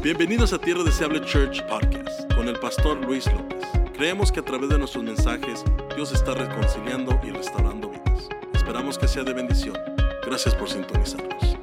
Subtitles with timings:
[0.00, 3.58] Bienvenidos a Tierra Deseable Church Podcast con el pastor Luis López.
[3.94, 5.64] Creemos que a través de nuestros mensajes
[5.96, 8.28] Dios está reconciliando y restaurando vidas.
[8.54, 9.76] Esperamos que sea de bendición.
[10.24, 11.58] Gracias por sintonizarnos.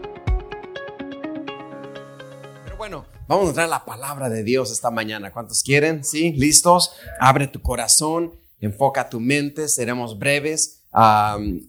[2.65, 5.31] Pero bueno, vamos a entrar a la palabra de Dios esta mañana.
[5.31, 6.03] ¿Cuántos quieren?
[6.03, 6.33] ¿Sí?
[6.33, 6.91] ¿Listos?
[7.21, 10.83] Abre tu corazón, enfoca tu mente, seremos breves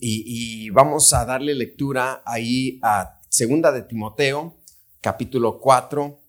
[0.01, 4.57] y, y vamos a darle lectura ahí a Segunda de Timoteo,
[5.01, 6.26] capítulo 4,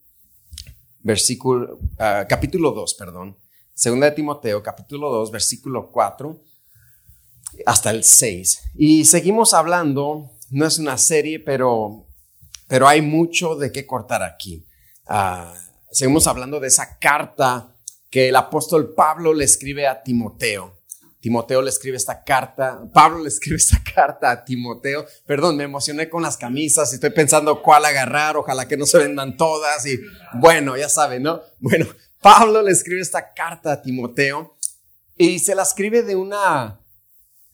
[1.07, 3.37] versículo, ah, capítulo 2, perdón.
[3.73, 6.43] Segunda de Timoteo, capítulo 2, versículo 4
[7.65, 8.71] hasta el 6.
[8.75, 12.05] Y seguimos hablando, no es una serie, pero,
[12.67, 14.65] pero hay mucho de qué cortar aquí.
[15.07, 15.53] Ah,
[15.91, 17.73] seguimos hablando de esa carta
[18.09, 20.76] que el apóstol Pablo le escribe a Timoteo.
[21.27, 25.05] Timoteo le escribe esta carta, Pablo le escribe esta carta a Timoteo.
[25.25, 28.99] Perdón, me emocioné con las camisas y estoy pensando cuál agarrar, ojalá que no se
[28.99, 29.99] vendan todas y
[30.35, 31.41] bueno, ya saben, ¿no?
[31.59, 31.85] Bueno,
[32.21, 34.57] Pablo le escribe esta carta a Timoteo
[35.17, 36.79] y se la escribe de una,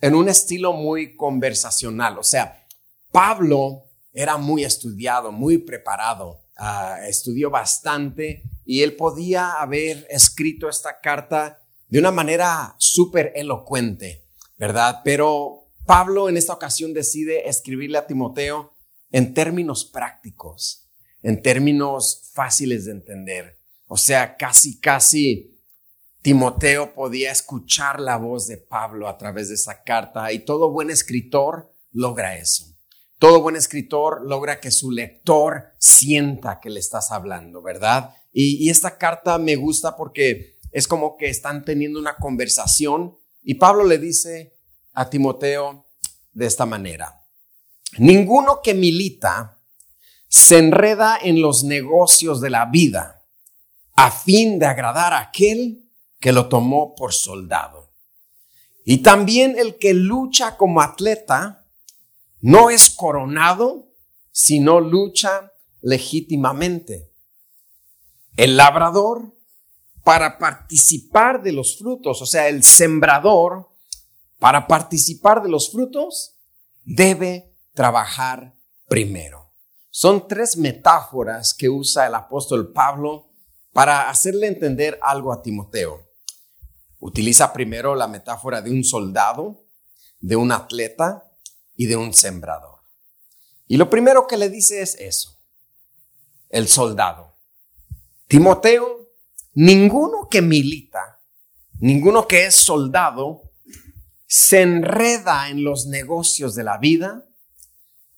[0.02, 2.20] en un estilo muy conversacional.
[2.20, 2.68] O sea,
[3.12, 11.00] Pablo era muy estudiado, muy preparado, uh, estudió bastante y él podía haber escrito esta
[11.00, 14.26] carta de una manera súper elocuente,
[14.58, 15.02] ¿verdad?
[15.04, 18.74] Pero Pablo en esta ocasión decide escribirle a Timoteo
[19.12, 20.90] en términos prácticos,
[21.22, 23.60] en términos fáciles de entender.
[23.88, 25.60] O sea, casi, casi
[26.22, 30.90] Timoteo podía escuchar la voz de Pablo a través de esa carta y todo buen
[30.90, 32.66] escritor logra eso.
[33.20, 38.16] Todo buen escritor logra que su lector sienta que le estás hablando, ¿verdad?
[38.32, 43.56] Y, y esta carta me gusta porque es como que están teniendo una conversación y
[43.56, 44.58] Pablo le dice
[44.94, 45.86] a Timoteo
[46.34, 47.24] de esta manera,
[47.98, 49.60] ninguno que milita
[50.28, 53.24] se enreda en los negocios de la vida
[53.94, 55.88] a fin de agradar a aquel
[56.20, 57.94] que lo tomó por soldado.
[58.84, 61.68] Y también el que lucha como atleta
[62.42, 63.94] no es coronado,
[64.32, 67.12] sino lucha legítimamente.
[68.36, 69.36] El labrador
[70.04, 73.70] para participar de los frutos, o sea, el sembrador,
[74.38, 76.38] para participar de los frutos,
[76.84, 78.56] debe trabajar
[78.88, 79.54] primero.
[79.90, 83.30] Son tres metáforas que usa el apóstol Pablo
[83.72, 86.10] para hacerle entender algo a Timoteo.
[87.00, 89.66] Utiliza primero la metáfora de un soldado,
[90.20, 91.32] de un atleta
[91.76, 92.80] y de un sembrador.
[93.68, 95.40] Y lo primero que le dice es eso,
[96.50, 97.36] el soldado.
[98.28, 99.03] Timoteo
[99.56, 101.22] Ninguno que milita,
[101.80, 103.52] ninguno que es soldado,
[104.26, 107.26] se enreda en los negocios de la vida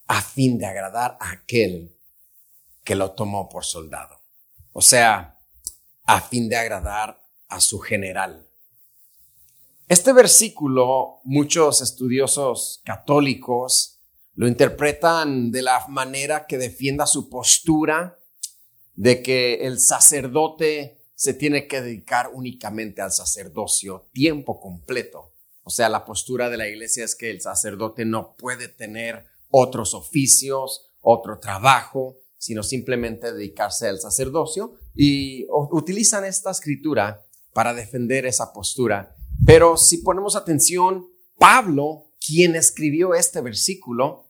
[0.07, 1.97] a fin de agradar a aquel
[2.85, 4.21] que lo tomó por soldado.
[4.71, 5.39] O sea,
[6.05, 8.47] a fin de agradar a su general.
[9.87, 13.99] Este versículo, muchos estudiosos católicos
[14.35, 18.19] lo interpretan de la manera que defienda su postura
[18.93, 25.33] de que el sacerdote se tiene que dedicar únicamente al sacerdocio tiempo completo.
[25.63, 29.93] O sea, la postura de la iglesia es que el sacerdote no puede tener otros
[29.93, 38.53] oficios, otro trabajo, sino simplemente dedicarse al sacerdocio y utilizan esta escritura para defender esa
[38.53, 39.15] postura.
[39.45, 44.29] Pero si ponemos atención, Pablo, quien escribió este versículo,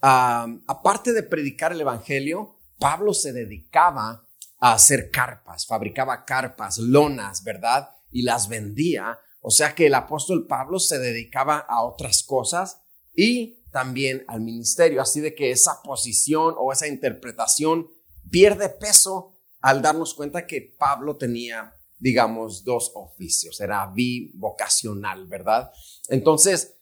[0.00, 4.25] aparte de predicar el Evangelio, Pablo se dedicaba
[4.58, 7.90] a hacer carpas, fabricaba carpas, lonas, ¿verdad?
[8.10, 9.18] Y las vendía.
[9.40, 12.82] O sea que el apóstol Pablo se dedicaba a otras cosas
[13.14, 15.02] y también al ministerio.
[15.02, 17.88] Así de que esa posición o esa interpretación
[18.30, 23.60] pierde peso al darnos cuenta que Pablo tenía, digamos, dos oficios.
[23.60, 25.70] Era bivocacional, ¿verdad?
[26.08, 26.76] Entonces,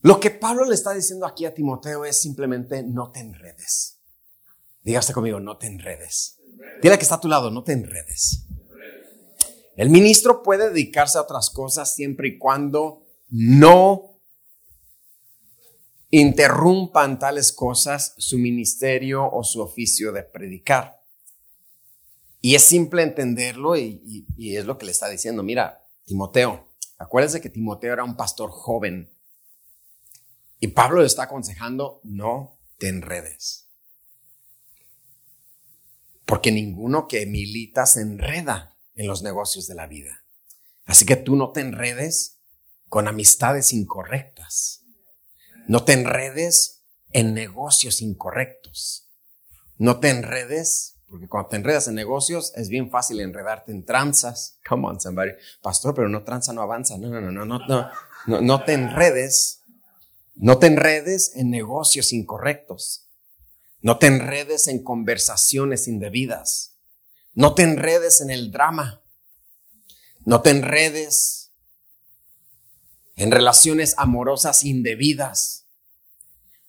[0.00, 4.00] lo que Pablo le está diciendo aquí a Timoteo es simplemente no te enredes.
[4.82, 6.41] Dígase conmigo, no te enredes.
[6.82, 8.46] Dile que está a tu lado, no te enredes.
[9.76, 14.20] El ministro puede dedicarse a otras cosas siempre y cuando no
[16.10, 21.02] interrumpan tales cosas su ministerio o su oficio de predicar.
[22.40, 25.42] Y es simple entenderlo y, y es lo que le está diciendo.
[25.42, 26.68] Mira, Timoteo,
[26.98, 29.16] acuérdese que Timoteo era un pastor joven.
[30.58, 33.61] Y Pablo le está aconsejando, no te enredes
[36.32, 40.24] porque ninguno que milita se enreda en los negocios de la vida.
[40.86, 42.38] Así que tú no te enredes
[42.88, 44.82] con amistades incorrectas.
[45.68, 49.10] No te enredes en negocios incorrectos.
[49.76, 54.58] No te enredes Porque cuando te enredas en negocios es bien fácil enredarte en tranzas.
[54.66, 55.32] Come on, somebody.
[55.60, 56.96] Pastor, pero no tranza, no avanza.
[56.96, 57.90] No, no, no, no, no,
[58.26, 59.60] no, no te enredes.
[60.34, 63.01] No te enredes en negocios incorrectos.
[63.82, 66.78] No te enredes en conversaciones indebidas.
[67.34, 69.02] No te enredes en el drama.
[70.24, 71.52] No te enredes
[73.16, 75.66] en relaciones amorosas indebidas.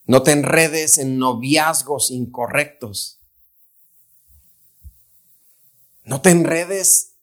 [0.06, 3.22] No te enredes en noviazgos incorrectos.
[6.04, 7.16] No te enredes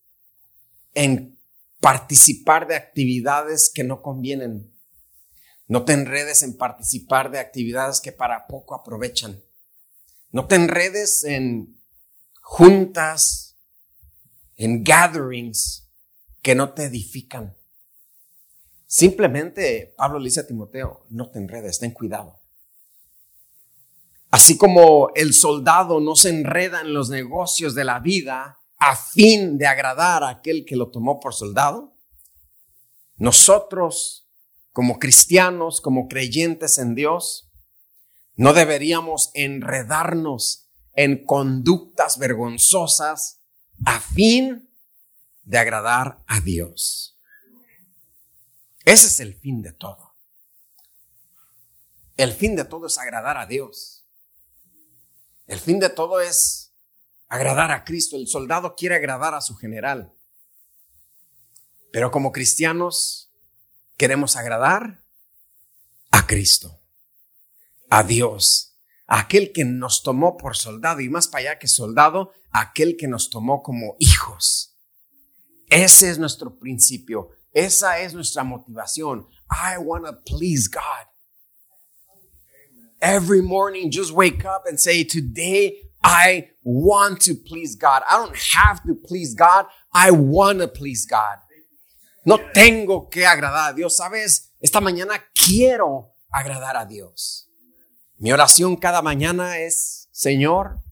[0.95, 1.39] en
[1.81, 4.73] participar de actividades que no convienen.
[5.67, 9.43] No te enredes en participar de actividades que para poco aprovechan.
[10.31, 11.81] No te enredes en
[12.41, 13.59] juntas,
[14.57, 15.91] en gatherings
[16.43, 17.57] que no te edifican.
[18.87, 22.41] Simplemente Pablo le dice a Timoteo, no te enredes, ten cuidado.
[24.31, 29.59] Así como el soldado no se enreda en los negocios de la vida a fin
[29.59, 31.97] de agradar a aquel que lo tomó por soldado,
[33.17, 34.29] nosotros
[34.73, 37.50] como cristianos, como creyentes en Dios,
[38.37, 43.41] no deberíamos enredarnos en conductas vergonzosas
[43.85, 44.71] a fin
[45.43, 47.19] de agradar a Dios.
[48.85, 50.17] Ese es el fin de todo.
[52.17, 54.07] El fin de todo es agradar a Dios.
[55.47, 56.75] El fin de todo es
[57.29, 58.17] agradar a Cristo.
[58.17, 60.15] El soldado quiere agradar a su general.
[61.93, 63.33] Pero como cristianos
[63.97, 65.05] queremos agradar
[66.11, 66.80] a Cristo,
[67.91, 68.77] a Dios,
[69.07, 73.29] aquel que nos tomó por soldado y más para allá que soldado, aquel que nos
[73.29, 74.79] tomó como hijos.
[75.69, 77.31] Ese es nuestro principio.
[77.53, 79.27] Esa es nuestra motivación.
[79.51, 81.07] I want to please God.
[83.01, 88.03] Every morning, just wake up and say, Today I want to please God.
[88.09, 89.67] I don't have to please God.
[89.93, 91.39] I want to please God.
[92.25, 93.97] No tengo que agradar a Dios.
[93.97, 97.50] Sabes, esta mañana quiero agradar a Dios.
[98.21, 100.85] Mi oración cada mañana es, Señor,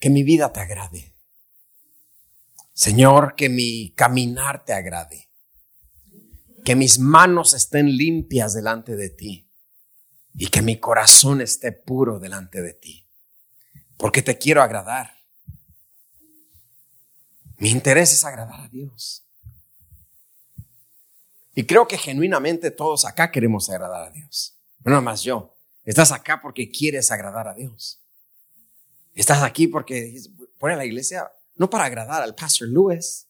[0.00, 1.14] que mi vida te agrade.
[2.72, 5.30] Señor, que mi caminar te agrade.
[6.64, 9.48] Que mis manos estén limpias delante de ti.
[10.34, 13.08] Y que mi corazón esté puro delante de ti.
[13.98, 15.16] Porque te quiero agradar.
[17.58, 19.28] Mi interés es agradar a Dios.
[21.54, 24.57] Y creo que genuinamente todos acá queremos agradar a Dios.
[24.84, 25.54] No más yo.
[25.84, 28.00] Estás acá porque quieres agradar a Dios.
[29.14, 30.20] Estás aquí porque
[30.58, 33.26] pone la iglesia no para agradar al pastor Lewis.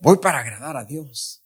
[0.00, 1.42] Voy para agradar a Dios.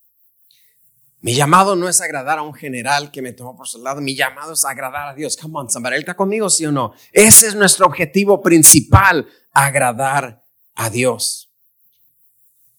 [1.21, 4.01] Mi llamado no es agradar a un general que me tomó por su lado.
[4.01, 5.37] Mi llamado es agradar a Dios.
[5.37, 5.95] Come on, somebody.
[5.95, 6.93] ¿Él está conmigo, sí o no?
[7.13, 11.51] Ese es nuestro objetivo principal, agradar a Dios.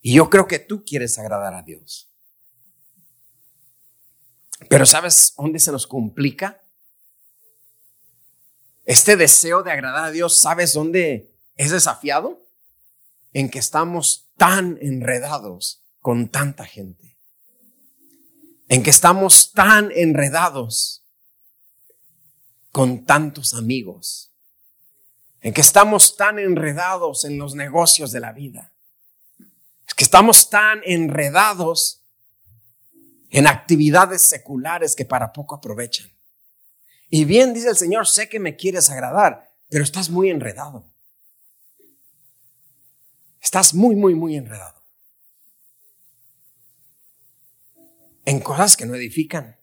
[0.02, 2.08] Y yo creo que tú quieres agradar a Dios.
[4.76, 6.62] Pero ¿sabes dónde se nos complica?
[8.84, 12.46] Este deseo de agradar a Dios, ¿sabes dónde es desafiado?
[13.32, 17.18] en que estamos tan enredados con tanta gente,
[18.68, 21.06] en que estamos tan enredados
[22.74, 24.34] con tantos amigos,
[25.40, 28.74] en que estamos tan enredados en los negocios de la vida,
[29.88, 32.05] es que estamos tan enredados
[33.36, 36.10] en actividades seculares que para poco aprovechan.
[37.10, 40.90] Y bien dice el Señor, sé que me quieres agradar, pero estás muy enredado.
[43.42, 44.82] Estás muy, muy, muy enredado.
[48.24, 49.60] En cosas que no edifican.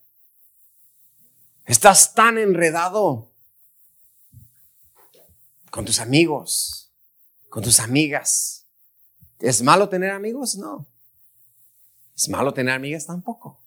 [1.64, 3.32] Estás tan enredado
[5.70, 6.92] con tus amigos,
[7.48, 8.66] con tus amigas.
[9.38, 10.56] ¿Es malo tener amigos?
[10.56, 10.86] No.
[12.14, 13.06] ¿Es malo tener amigas?
[13.06, 13.61] Tampoco.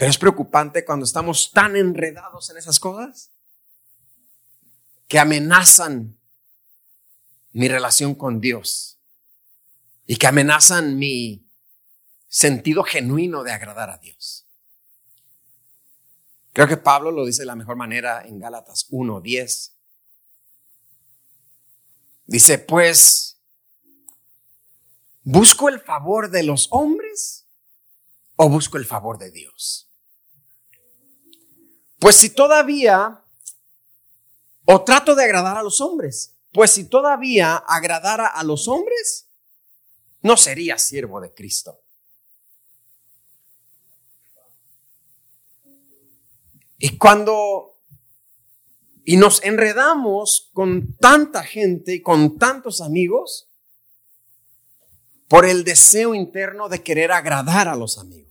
[0.00, 3.32] Pero es preocupante cuando estamos tan enredados en esas cosas
[5.06, 6.18] que amenazan
[7.52, 8.98] mi relación con Dios
[10.06, 11.46] y que amenazan mi
[12.28, 14.46] sentido genuino de agradar a Dios.
[16.54, 19.74] Creo que Pablo lo dice de la mejor manera en Gálatas 1:10.
[22.24, 23.36] Dice, pues,
[25.24, 27.44] ¿busco el favor de los hombres
[28.36, 29.88] o busco el favor de Dios?
[32.00, 33.22] Pues si todavía
[34.64, 39.28] o trato de agradar a los hombres, pues si todavía agradara a los hombres,
[40.22, 41.80] no sería siervo de Cristo.
[46.78, 47.78] Y cuando,
[49.04, 53.48] Y nos enredamos con tanta gente y con tantos amigos
[55.28, 58.29] por el deseo interno de querer agradar a los amigos,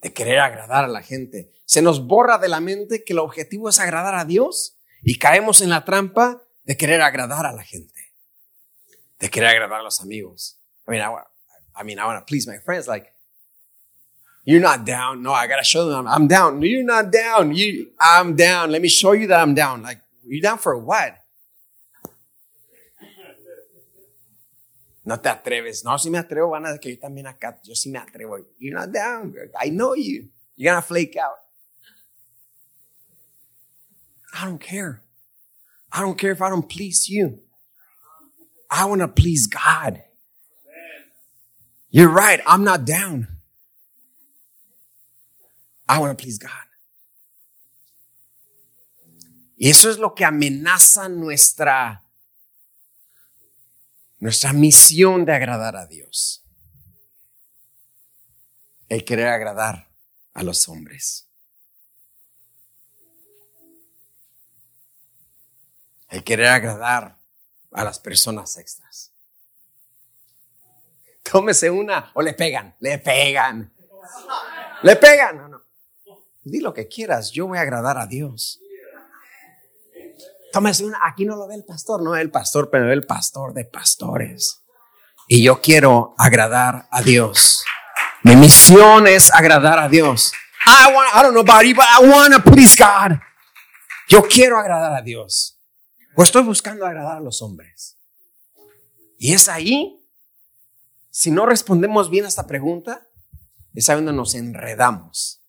[0.00, 1.50] de querer agradar a la gente.
[1.64, 5.60] Se nos borra de la mente que el objetivo es agradar a Dios y caemos
[5.60, 8.12] en la trampa de querer agradar a la gente,
[9.18, 10.58] de querer agradar a los amigos.
[10.86, 11.08] I mean, I,
[11.80, 12.86] I mean, I want to please my friends.
[12.88, 13.12] Like,
[14.44, 15.22] you're not down.
[15.22, 16.62] No, I gotta show them I'm, down.
[16.62, 17.54] You're not down.
[17.54, 18.70] You, I'm down.
[18.70, 19.82] Let me show you that I'm down.
[19.82, 21.17] Like, you down for what?
[25.08, 25.84] No te atreves.
[25.84, 28.36] No, si me atrevo, van a decir que yo también acá, yo sí me atrevo.
[28.58, 29.34] You're not down.
[29.58, 30.28] I know you.
[30.54, 31.38] You're gonna flake out.
[34.34, 35.00] I don't care.
[35.90, 37.40] I don't care if I don't please you.
[38.70, 40.02] I want to please God.
[41.88, 42.42] You're right.
[42.46, 43.28] I'm not down.
[45.88, 46.50] I want to please God.
[49.56, 52.04] Y eso es lo que amenaza nuestra,
[54.18, 56.44] nuestra misión de agradar a Dios.
[58.88, 59.90] El querer agradar
[60.34, 61.26] a los hombres.
[66.08, 67.18] El querer agradar
[67.72, 69.12] a las personas extras.
[71.22, 73.70] Tómese una o le pegan, le pegan.
[74.82, 75.64] Le pegan, no, no.
[76.42, 78.60] Di lo que quieras, yo voy a agradar a Dios.
[80.52, 83.64] Tómese una, aquí no lo ve el pastor, no el pastor, pero el pastor de
[83.64, 84.64] pastores.
[85.26, 87.64] Y yo quiero agradar a Dios.
[88.22, 90.32] Mi misión es agradar a Dios.
[90.66, 93.18] I, want, I don't know about you, but I want to please God.
[94.08, 95.60] Yo quiero agradar a Dios.
[96.16, 97.98] O estoy buscando agradar a los hombres.
[99.18, 100.04] Y es ahí,
[101.10, 103.06] si no respondemos bien a esta pregunta,
[103.74, 105.42] es ahí donde nos enredamos.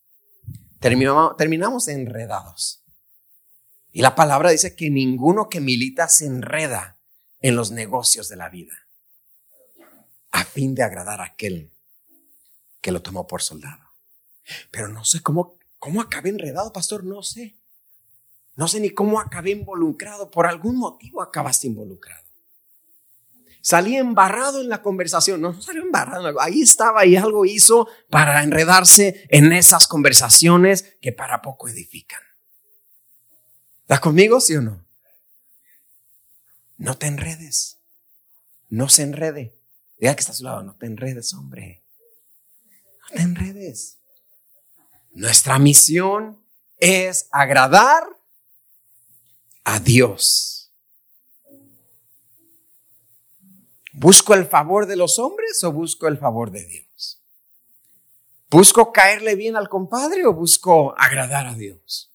[0.78, 2.79] Terminamos, terminamos enredados.
[3.92, 6.98] Y la palabra dice que ninguno que milita se enreda
[7.40, 8.74] en los negocios de la vida
[10.30, 11.72] a fin de agradar a aquel
[12.80, 13.84] que lo tomó por soldado.
[14.70, 17.56] Pero no sé cómo, cómo acabé enredado, pastor, no sé.
[18.56, 20.30] No sé ni cómo acabé involucrado.
[20.30, 22.24] Por algún motivo acabaste involucrado.
[23.62, 25.40] Salí embarrado en la conversación.
[25.40, 26.40] No, no salió embarrado.
[26.40, 32.20] Ahí estaba y algo hizo para enredarse en esas conversaciones que para poco edifican.
[33.90, 34.86] ¿Estás conmigo, sí o no?
[36.78, 37.80] No te enredes.
[38.68, 39.58] No se enrede.
[39.98, 40.62] Diga que está a su lado.
[40.62, 41.82] No te enredes, hombre.
[43.00, 43.98] No te enredes.
[45.10, 46.40] Nuestra misión
[46.76, 48.04] es agradar
[49.64, 50.70] a Dios.
[53.92, 57.24] ¿Busco el favor de los hombres o busco el favor de Dios?
[58.50, 62.09] ¿Busco caerle bien al compadre o busco agradar a Dios?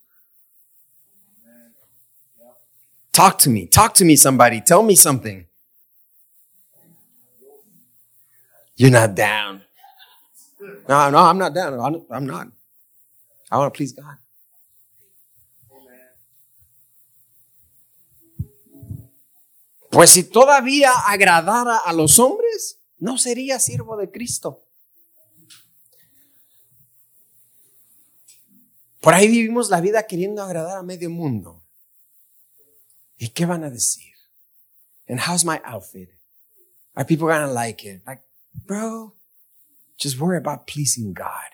[3.16, 3.66] Talk to me.
[3.66, 4.60] Talk to me, somebody.
[4.60, 5.48] Tell me something.
[8.76, 9.62] You're not down.
[10.90, 12.04] No, no, I'm not down.
[12.12, 12.48] I'm not.
[13.50, 14.18] I want to please God.
[19.90, 24.66] Pues si todavía agradara a los hombres, no sería siervo de Cristo.
[29.00, 31.65] Por ahí vivimos la vida queriendo agradar a medio mundo.
[33.18, 34.14] ¿Y qué van a decir?
[35.08, 36.10] And how's my outfit?
[36.96, 38.02] Are people gonna like it?
[38.06, 39.16] Like, bro,
[39.98, 41.52] just worry about pleasing God.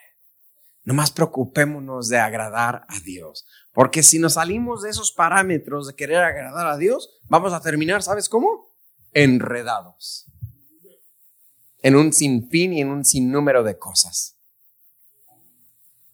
[0.83, 3.45] Nomás preocupémonos de agradar a Dios.
[3.73, 8.01] Porque si nos salimos de esos parámetros de querer agradar a Dios, vamos a terminar,
[8.01, 8.69] ¿sabes cómo?
[9.13, 10.25] Enredados.
[11.83, 14.37] En un sinfín y en un sinnúmero de cosas.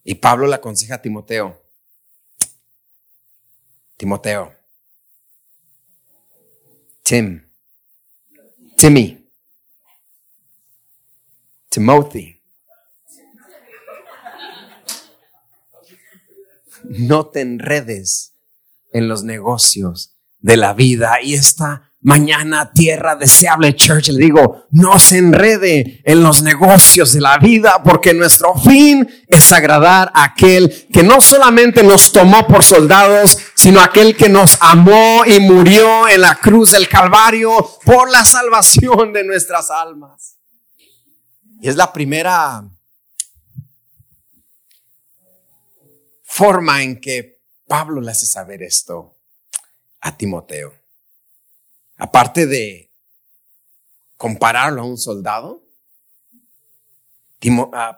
[0.04, 1.62] Y Pablo le aconseja a Timoteo.
[3.96, 4.57] Timoteo.
[7.08, 7.42] Tim.
[8.76, 9.30] Timmy.
[11.70, 12.34] Timothy.
[16.84, 18.34] no te enredes
[18.92, 21.22] en los negocios de la vida.
[21.22, 27.20] Y esta mañana, tierra deseable church, le digo, no se enrede en los negocios de
[27.20, 32.62] la vida, porque nuestro fin es agradar a aquel que no solamente nos tomó por
[32.62, 37.50] soldados, sino aquel que nos amó y murió en la cruz del Calvario
[37.84, 40.36] por la salvación de nuestras almas.
[41.60, 42.62] Y es la primera
[46.22, 49.16] forma en que Pablo le hace saber esto
[50.00, 50.77] a Timoteo.
[51.98, 52.92] Aparte de
[54.16, 55.64] compararlo a un soldado,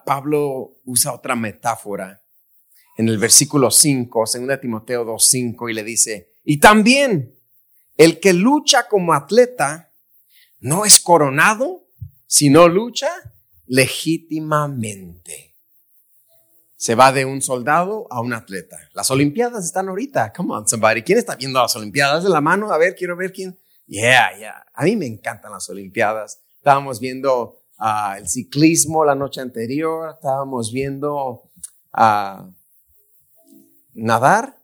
[0.05, 2.21] Pablo usa otra metáfora
[2.97, 7.35] en el versículo 5, 2 Timoteo 2.5, y le dice, y también
[7.97, 9.93] el que lucha como atleta
[10.59, 11.87] no es coronado,
[12.25, 13.09] sino lucha
[13.67, 15.55] legítimamente.
[16.75, 18.77] Se va de un soldado a un atleta.
[18.93, 20.33] Las Olimpiadas están ahorita.
[20.33, 21.03] Come on, somebody.
[21.03, 22.23] ¿Quién está viendo las Olimpiadas?
[22.23, 22.71] De la mano.
[22.71, 23.60] A ver, quiero ver quién.
[23.91, 24.65] Yeah, yeah.
[24.73, 26.41] A mí me encantan las Olimpiadas.
[26.55, 30.11] Estábamos viendo ah, el ciclismo la noche anterior.
[30.15, 31.51] Estábamos viendo
[31.91, 32.49] a
[33.93, 34.57] nadar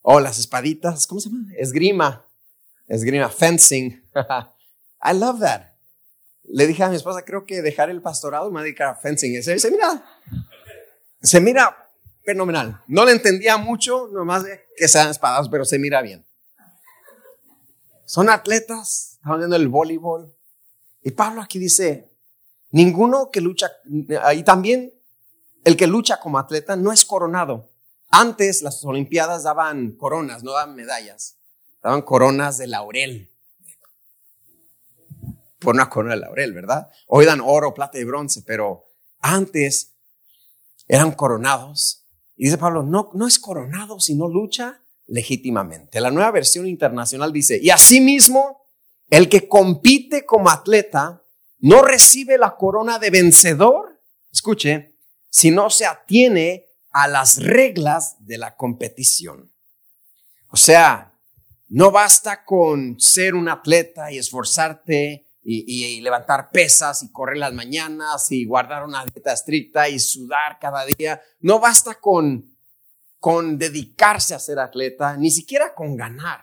[0.00, 1.46] o las espaditas, ¿cómo se llama?
[1.56, 2.26] Esgrima,
[2.88, 4.02] esgrima, fencing.
[5.04, 5.76] I love that.
[6.42, 9.40] Le dije a mi esposa, creo que dejar el pastorado me dedicar a fencing.
[9.44, 10.04] Se, se mira,
[11.22, 11.88] se mira
[12.24, 12.82] fenomenal.
[12.88, 14.42] No le entendía mucho, nomás
[14.76, 16.26] que sean espadas, pero se mira bien.
[18.04, 20.34] Son atletas, estamos viendo el voleibol.
[21.02, 22.12] Y Pablo aquí dice,
[22.70, 23.70] ninguno que lucha,
[24.34, 24.92] y también
[25.64, 27.70] el que lucha como atleta no es coronado.
[28.10, 31.38] Antes las Olimpiadas daban coronas, no daban medallas,
[31.82, 33.30] daban coronas de laurel.
[35.58, 36.90] Por una corona de laurel, ¿verdad?
[37.06, 38.84] Hoy dan oro, plata y bronce, pero
[39.20, 39.94] antes
[40.88, 42.06] eran coronados.
[42.36, 44.81] Y dice Pablo, no, no es coronado, sino lucha
[45.12, 46.00] legítimamente.
[46.00, 48.62] La nueva versión internacional dice, y asimismo,
[49.10, 51.22] el que compite como atleta
[51.58, 54.02] no recibe la corona de vencedor,
[54.32, 54.96] escuche,
[55.28, 59.52] si no se atiene a las reglas de la competición.
[60.48, 61.14] O sea,
[61.68, 68.30] no basta con ser un atleta y esforzarte y, levantar pesas y correr las mañanas
[68.32, 71.20] y guardar una dieta estricta y sudar cada día.
[71.40, 72.51] No basta con,
[73.22, 76.40] con dedicarse a ser atleta, ni siquiera con ganar.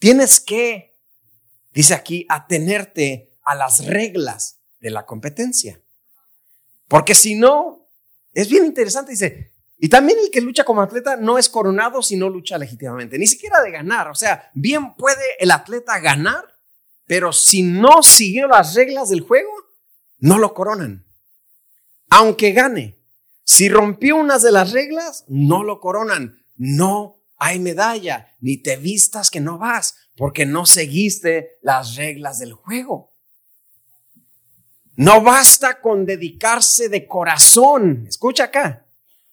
[0.00, 0.98] Tienes que,
[1.72, 5.80] dice aquí, atenerte a las reglas de la competencia.
[6.88, 7.88] Porque si no,
[8.32, 12.16] es bien interesante, dice, y también el que lucha como atleta no es coronado si
[12.16, 14.08] no lucha legítimamente, ni siquiera de ganar.
[14.08, 16.44] O sea, bien puede el atleta ganar,
[17.06, 19.52] pero si no siguió las reglas del juego,
[20.18, 21.06] no lo coronan.
[22.10, 22.95] Aunque gane,
[23.48, 26.42] si rompió unas de las reglas, no lo coronan.
[26.56, 32.54] No hay medalla, ni te vistas que no vas, porque no seguiste las reglas del
[32.54, 33.14] juego.
[34.96, 38.84] No basta con dedicarse de corazón, escucha acá,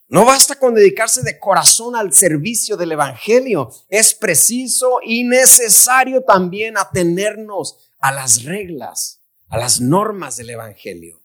[0.06, 6.76] no basta con dedicarse de corazón al servicio del Evangelio, es preciso y necesario también
[6.76, 11.20] atenernos a las reglas, a las normas del Evangelio.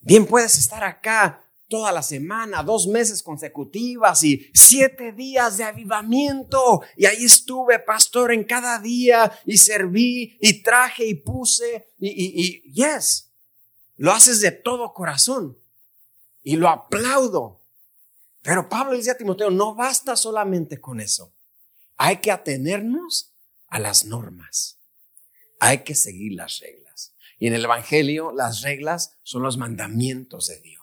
[0.00, 1.43] Bien puedes estar acá
[1.74, 6.82] toda la semana, dos meses consecutivas y siete días de avivamiento.
[6.96, 13.32] Y ahí estuve, pastor, en cada día y serví y traje y puse y, yes,
[13.96, 15.58] lo haces de todo corazón
[16.44, 17.60] y lo aplaudo.
[18.42, 21.34] Pero Pablo dice a Timoteo, no basta solamente con eso.
[21.96, 23.34] Hay que atenernos
[23.66, 24.78] a las normas.
[25.58, 27.16] Hay que seguir las reglas.
[27.36, 30.73] Y en el Evangelio las reglas son los mandamientos de Dios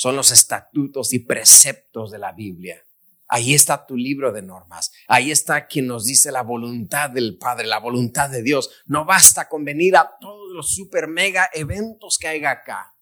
[0.00, 2.82] son los estatutos y preceptos de la Biblia.
[3.28, 4.90] Ahí está tu libro de normas.
[5.06, 8.70] Ahí está quien nos dice la voluntad del Padre, la voluntad de Dios.
[8.86, 12.96] No basta con venir a todos los super mega eventos que hay acá.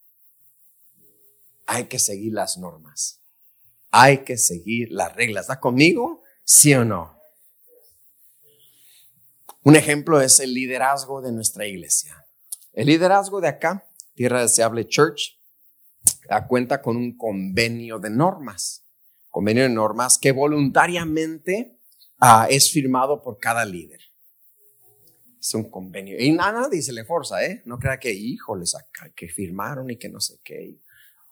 [1.66, 3.22] Hay que seguir las normas.
[3.92, 5.44] Hay que seguir las reglas.
[5.44, 6.24] ¿Está conmigo?
[6.42, 7.16] ¿Sí o no?
[9.62, 12.26] Un ejemplo es el liderazgo de nuestra iglesia.
[12.72, 15.37] El liderazgo de acá, Tierra Deseable Church,
[16.46, 18.84] cuenta con un convenio de normas,
[19.30, 21.78] convenio de normas que voluntariamente
[22.20, 24.00] ah, es firmado por cada líder.
[25.40, 26.16] Es un convenio.
[26.18, 27.62] Y nada, nadie se le forza, ¿eh?
[27.64, 28.76] No crea que, híjoles,
[29.14, 30.80] que firmaron y que no sé qué.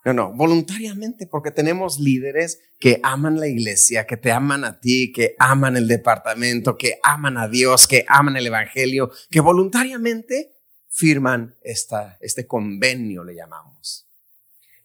[0.04, 5.12] No, no, voluntariamente, porque tenemos líderes que aman la iglesia, que te aman a ti,
[5.12, 10.56] que aman el departamento, que aman a Dios, que aman el Evangelio, que voluntariamente
[10.88, 14.05] firman esta, este convenio, le llamamos.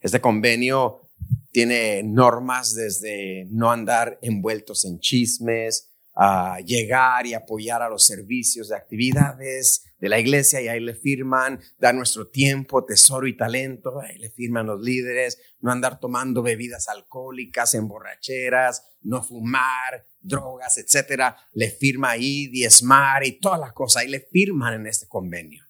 [0.01, 1.11] Este convenio
[1.51, 8.69] tiene normas desde no andar envueltos en chismes, a llegar y apoyar a los servicios
[8.69, 14.01] de actividades de la iglesia y ahí le firman, dar nuestro tiempo, tesoro y talento,
[14.01, 21.37] ahí le firman los líderes, no andar tomando bebidas alcohólicas, emborracheras, no fumar, drogas, etcétera,
[21.53, 25.63] le firma ahí diezmar y todas las cosas, ahí le firman en este convenio.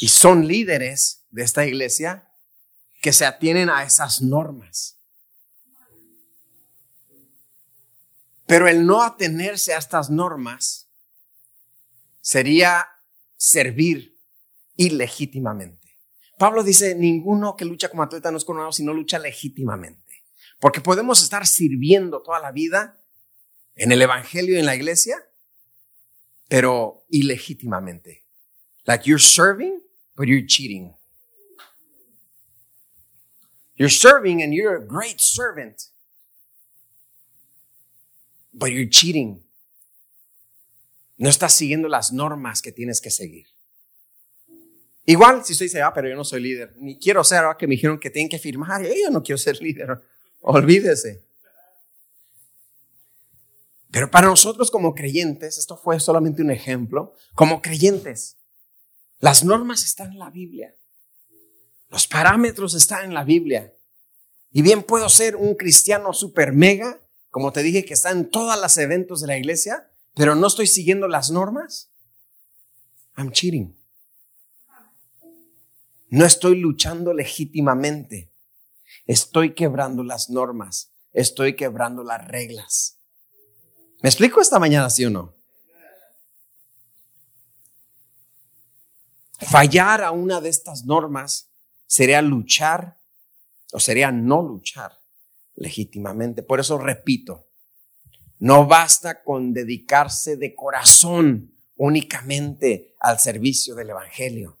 [0.00, 2.29] Y son líderes de esta iglesia
[3.00, 4.98] que se atienen a esas normas.
[8.46, 10.90] Pero el no atenerse a estas normas
[12.20, 12.86] sería
[13.36, 14.18] servir
[14.76, 15.98] ilegítimamente.
[16.36, 20.24] Pablo dice, ninguno que lucha como atleta no es coronado si no lucha legítimamente.
[20.58, 23.00] Porque podemos estar sirviendo toda la vida
[23.76, 25.16] en el evangelio y en la iglesia,
[26.48, 28.26] pero ilegítimamente.
[28.84, 29.82] Like you're serving,
[30.16, 30.94] but you're cheating.
[33.80, 35.84] You're serving and you're a great servant,
[38.52, 39.42] but you're cheating.
[41.16, 43.46] No estás siguiendo las normas que tienes que seguir.
[45.06, 47.66] Igual, si usted dice, ah, pero yo no soy líder, ni quiero ser, ahora que
[47.66, 49.98] me dijeron que tienen que firmar, yo no quiero ser líder,
[50.40, 51.24] olvídese.
[53.90, 58.36] Pero para nosotros como creyentes, esto fue solamente un ejemplo, como creyentes,
[59.20, 60.76] las normas están en la Biblia,
[61.90, 63.74] los parámetros están en la Biblia.
[64.52, 67.00] Y bien puedo ser un cristiano super mega,
[67.30, 70.66] como te dije, que está en todos los eventos de la iglesia, pero no estoy
[70.66, 71.90] siguiendo las normas.
[73.16, 73.76] I'm cheating.
[76.08, 78.32] No estoy luchando legítimamente.
[79.06, 80.92] Estoy quebrando las normas.
[81.12, 82.98] Estoy quebrando las reglas.
[84.02, 85.34] ¿Me explico esta mañana, sí o no?
[89.40, 91.49] Fallar a una de estas normas
[91.90, 93.00] sería luchar
[93.72, 94.92] o sería no luchar
[95.56, 96.44] legítimamente.
[96.44, 97.48] Por eso repito,
[98.38, 104.56] no basta con dedicarse de corazón únicamente al servicio del Evangelio.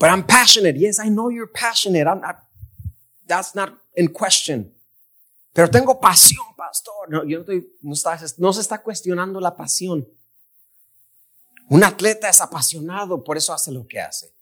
[0.00, 0.76] But I'm passionate.
[0.76, 2.08] Yes, I know you're passionate.
[2.08, 2.36] I'm not,
[3.28, 4.74] that's not in question.
[5.52, 7.08] Pero tengo pasión, pastor.
[7.28, 10.08] Yo no, estoy, no, está, no se está cuestionando la pasión.
[11.68, 14.39] Un atleta es apasionado, por eso hace lo que hace.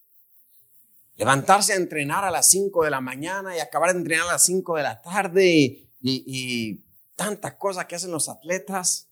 [1.19, 4.45] Levantarse a entrenar a las 5 de la mañana y acabar de entrenar a las
[4.45, 6.85] 5 de la tarde y, y, y
[7.17, 9.11] tanta cosa que hacen los atletas.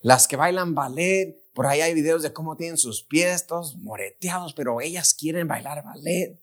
[0.00, 4.54] Las que bailan ballet, por ahí hay videos de cómo tienen sus pies todos moreteados,
[4.54, 6.40] pero ellas quieren bailar ballet.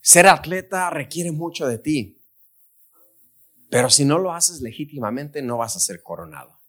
[0.00, 2.22] Ser atleta requiere mucho de ti.
[3.70, 6.61] Pero si no lo haces legítimamente, no vas a ser coronado.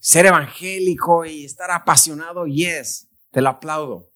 [0.00, 4.10] Ser evangélico y estar apasionado, yes, te lo aplaudo.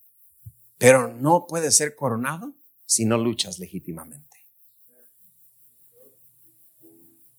[0.79, 2.55] Pero no puedes ser coronado
[2.87, 4.47] si no luchas legítimamente.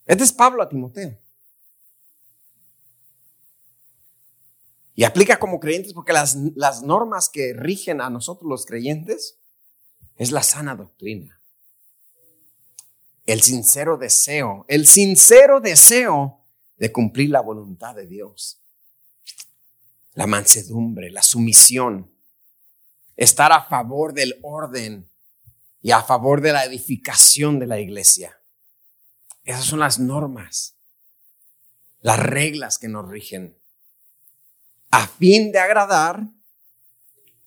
[0.06, 1.18] Este es Pablo a Timoteo.
[4.94, 9.38] Y aplica como creyentes porque las, las normas que rigen a nosotros los creyentes
[10.16, 11.42] es la sana doctrina.
[13.26, 16.45] El sincero deseo, el sincero deseo
[16.76, 18.62] de cumplir la voluntad de Dios.
[20.14, 22.10] La mansedumbre, la sumisión,
[23.16, 25.10] estar a favor del orden
[25.82, 28.40] y a favor de la edificación de la iglesia.
[29.44, 30.74] Esas son las normas,
[32.00, 33.56] las reglas que nos rigen
[34.90, 36.26] a fin de agradar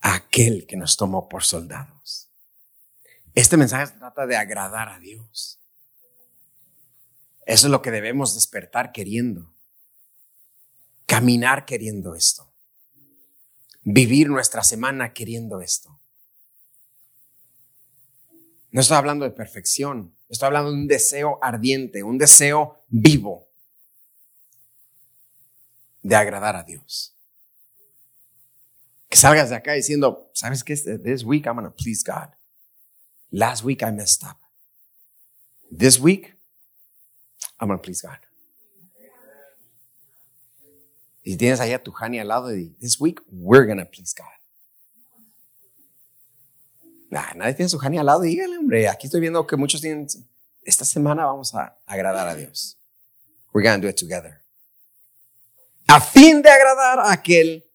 [0.00, 2.30] a aquel que nos tomó por soldados.
[3.34, 5.59] Este mensaje trata de agradar a Dios.
[7.46, 9.54] Eso es lo que debemos despertar queriendo.
[11.06, 12.52] Caminar queriendo esto.
[13.82, 16.00] Vivir nuestra semana queriendo esto.
[18.70, 23.48] No estoy hablando de perfección, estoy hablando de un deseo ardiente, un deseo vivo
[26.02, 27.16] de agradar a Dios.
[29.08, 30.76] Que salgas de acá diciendo, ¿sabes qué?
[30.76, 32.30] This week I'm going to please God.
[33.32, 34.38] Last week I messed up.
[35.76, 36.36] This week
[37.58, 38.18] I'm going to please God.
[41.22, 44.14] Y tienes allá a tu Hani al lado y this week we're going to please
[44.16, 44.26] God.
[47.10, 48.88] Nadie tiene su Hani al lado, dígale, hombre.
[48.88, 50.06] Aquí estoy viendo que muchos tienen,
[50.62, 52.78] esta semana vamos a agradar a Dios.
[53.52, 54.42] We're going to do it together.
[55.88, 57.68] A fin de agradar a aquel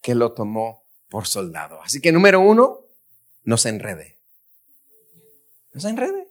[0.00, 1.80] que lo tomó por soldado.
[1.82, 2.80] Así que número uno,
[3.44, 4.18] no se enrede.
[5.72, 6.28] No se enrede.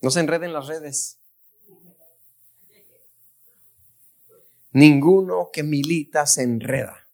[0.00, 1.18] No se enrede en las redes.
[4.74, 7.08] Ninguno que milita se enreda.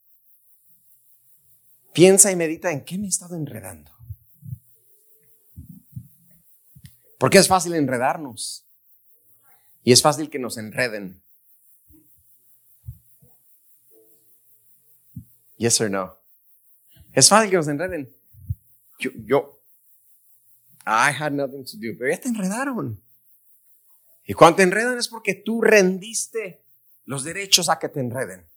[1.92, 3.92] Piensa y medita en qué me he estado enredando.
[7.18, 8.66] Porque es fácil enredarnos.
[9.84, 11.22] Y es fácil que nos enreden.
[15.58, 16.16] Yes or no?
[17.12, 18.10] Es fácil que nos enreden.
[18.98, 19.60] Yo, yo,
[20.86, 23.02] I had nothing to do, pero ya te enredaron.
[24.24, 26.64] Y cuando te enredan es porque tú rendiste
[27.10, 28.48] los derechos a que te enreden.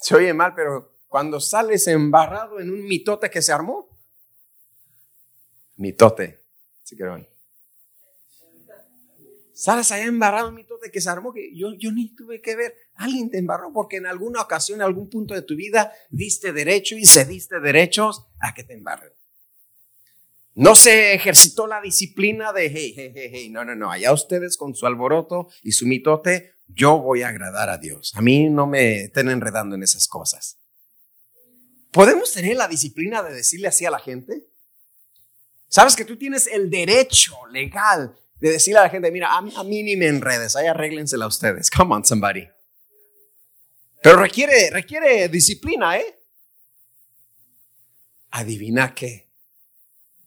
[0.00, 3.88] Se oye mal, pero cuando sales embarrado en un mitote que se armó,
[5.76, 6.42] mitote,
[6.82, 7.28] si quieren.
[9.52, 12.74] Sales allá embarrado en mitote que se armó, que yo, yo ni tuve que ver.
[12.94, 16.96] Alguien te embarró porque en alguna ocasión, en algún punto de tu vida, diste derecho
[16.96, 19.12] y cediste derechos a que te embarren.
[20.58, 24.56] No se ejercitó la disciplina de, hey, hey, hey, hey, no, no, no, allá ustedes
[24.56, 28.12] con su alboroto y su mitote, yo voy a agradar a Dios.
[28.16, 30.58] A mí no me estén enredando en esas cosas.
[31.92, 34.48] ¿Podemos tener la disciplina de decirle así a la gente?
[35.68, 39.82] Sabes que tú tienes el derecho legal de decirle a la gente, mira, a, mí
[39.84, 41.70] ni me enredes, ahí arréglensela a ustedes.
[41.70, 42.48] Come on, somebody.
[44.02, 46.18] Pero requiere, requiere disciplina, ¿eh?
[48.32, 49.27] Adivina qué.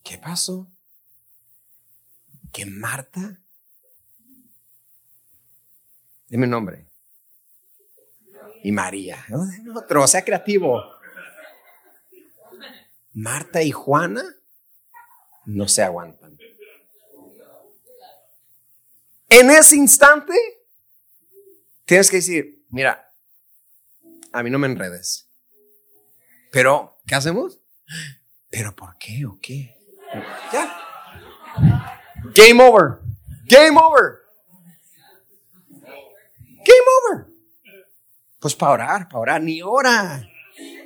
[0.03, 0.67] ¿Qué pasó?
[2.51, 3.41] Que Marta.
[6.27, 6.87] Dime un nombre.
[8.63, 9.25] Y María.
[9.75, 10.83] Otro, sea creativo.
[13.13, 14.23] Marta y Juana
[15.45, 16.37] no se aguantan.
[19.29, 20.33] En ese instante,
[21.85, 23.13] tienes que decir, mira,
[24.31, 25.29] a mí no me enredes.
[26.51, 27.59] Pero, ¿qué hacemos?
[28.49, 29.80] ¿Pero por qué o qué?
[30.51, 30.77] Ya.
[32.33, 32.99] Game over.
[33.47, 34.21] Game over.
[36.63, 37.27] Game over.
[38.39, 40.27] Pues para orar, para orar, ni ora.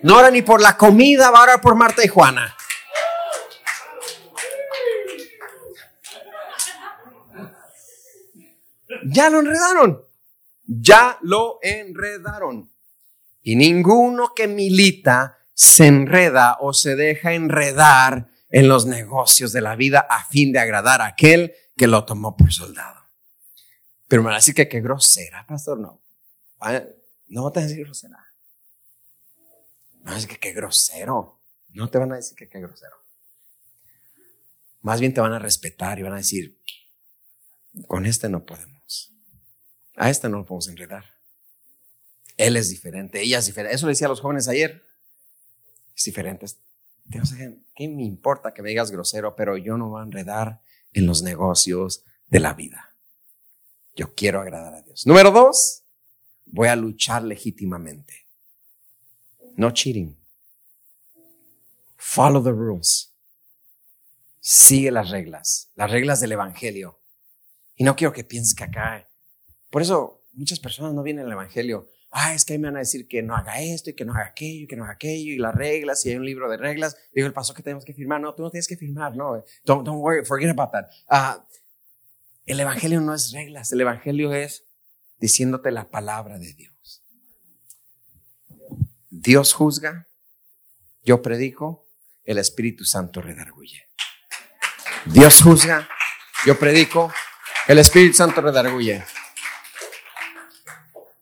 [0.03, 2.55] No ora ni por la comida, va a orar por Marta y Juana.
[9.05, 10.05] Ya lo enredaron.
[10.65, 12.71] Ya lo enredaron.
[13.41, 19.75] Y ninguno que milita se enreda o se deja enredar en los negocios de la
[19.75, 23.01] vida a fin de agradar a aquel que lo tomó por soldado.
[24.07, 25.79] Pero me van a decir que qué grosera, pastor.
[25.79, 26.01] No,
[26.59, 26.81] ah,
[27.27, 28.17] no te van a decir grosera.
[29.93, 31.41] Me van a decir que qué grosero.
[31.69, 32.95] No te van a decir que qué grosero.
[34.81, 36.61] Más bien te van a respetar y van a decir,
[37.87, 39.11] con este no podemos.
[39.95, 41.05] A este no lo podemos enredar.
[42.37, 43.75] Él es diferente, ella es diferente.
[43.75, 44.85] Eso le decía a los jóvenes ayer.
[45.95, 46.45] Es diferente.
[47.09, 49.35] ¿Qué me importa que me digas grosero?
[49.35, 50.61] Pero yo no voy a enredar
[50.93, 52.95] en los negocios de la vida.
[53.95, 55.05] Yo quiero agradar a Dios.
[55.05, 55.83] Número dos,
[56.45, 58.27] voy a luchar legítimamente.
[59.55, 60.17] No cheating.
[61.95, 63.13] Follow the rules.
[64.39, 66.99] Sigue las reglas, las reglas del Evangelio.
[67.75, 69.09] Y no quiero que pienses que acá.
[69.69, 72.79] Por eso muchas personas no vienen al Evangelio ah, es que ahí me van a
[72.79, 75.33] decir que no haga esto y que no haga aquello y que no haga aquello
[75.33, 76.97] y las reglas y hay un libro de reglas.
[77.13, 78.21] Digo, el paso que tenemos que firmar.
[78.21, 79.43] No, tú no tienes que firmar, no.
[79.65, 80.85] Don't, don't worry, forget about that.
[81.09, 81.45] Ah,
[82.45, 84.65] el evangelio no es reglas, el evangelio es
[85.19, 87.03] diciéndote la palabra de Dios.
[89.09, 90.07] Dios juzga,
[91.03, 91.85] yo predico,
[92.23, 93.89] el Espíritu Santo redarguye.
[95.05, 95.89] Dios juzga,
[96.45, 97.11] yo predico,
[97.67, 99.03] el Espíritu Santo redarguye.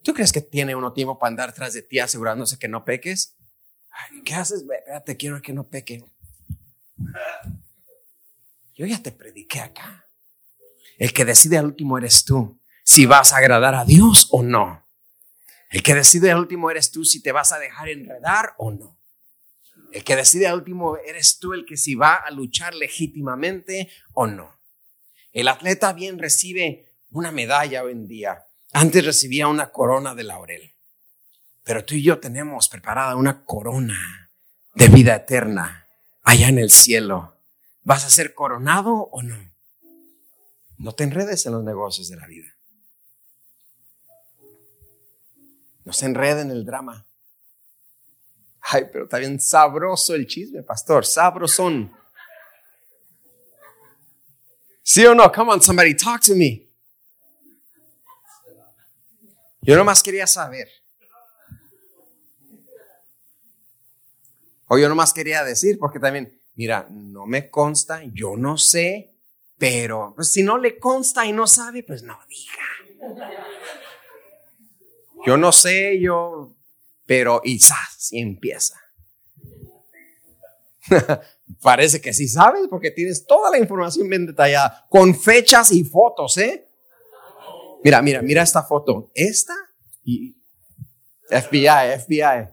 [0.03, 3.35] ¿Tú crees que tiene uno tiempo para andar tras de ti asegurándose que no peques?
[4.25, 4.61] ¿Qué haces?
[4.61, 6.03] Espérate, quiero que no peque.
[8.75, 10.05] Yo ya te prediqué acá.
[10.97, 14.85] El que decide al último eres tú, si vas a agradar a Dios o no.
[15.69, 18.99] El que decide al último eres tú, si te vas a dejar enredar o no.
[19.91, 24.27] El que decide al último eres tú, el que si va a luchar legítimamente o
[24.27, 24.59] no.
[25.31, 30.73] El atleta bien recibe una medalla hoy en día, antes recibía una corona de laurel,
[31.63, 34.29] pero tú y yo tenemos preparada una corona
[34.73, 35.87] de vida eterna
[36.23, 37.37] allá en el cielo.
[37.83, 39.37] ¿Vas a ser coronado o no?
[40.77, 42.55] No te enredes en los negocios de la vida.
[45.85, 47.05] No se enreden en el drama.
[48.61, 51.05] Ay, pero está bien sabroso el chisme, pastor.
[51.05, 51.93] Sabrosón.
[54.81, 55.31] ¿Sí o no?
[55.31, 56.72] Come on, somebody, talk to me.
[59.63, 60.67] Yo nomás quería saber.
[64.67, 69.15] O yo nomás quería decir, porque también, mira, no me consta, yo no sé,
[69.57, 72.53] pero pues, si no le consta y no sabe, pues no diga.
[75.25, 76.57] Yo no sé, yo,
[77.05, 77.59] pero y
[78.11, 78.77] y empieza.
[81.61, 86.37] Parece que sí sabes porque tienes toda la información bien detallada, con fechas y fotos,
[86.37, 86.67] ¿eh?
[87.83, 89.11] Mira, mira, mira esta foto.
[89.13, 89.53] Esta
[90.03, 90.35] y
[91.29, 92.49] FBI, FBI.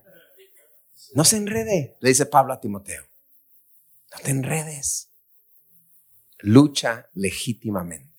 [1.14, 3.02] No se enrede, le dice Pablo a Timoteo.
[4.12, 5.10] No te enredes.
[6.38, 8.10] Lucha legítimamente.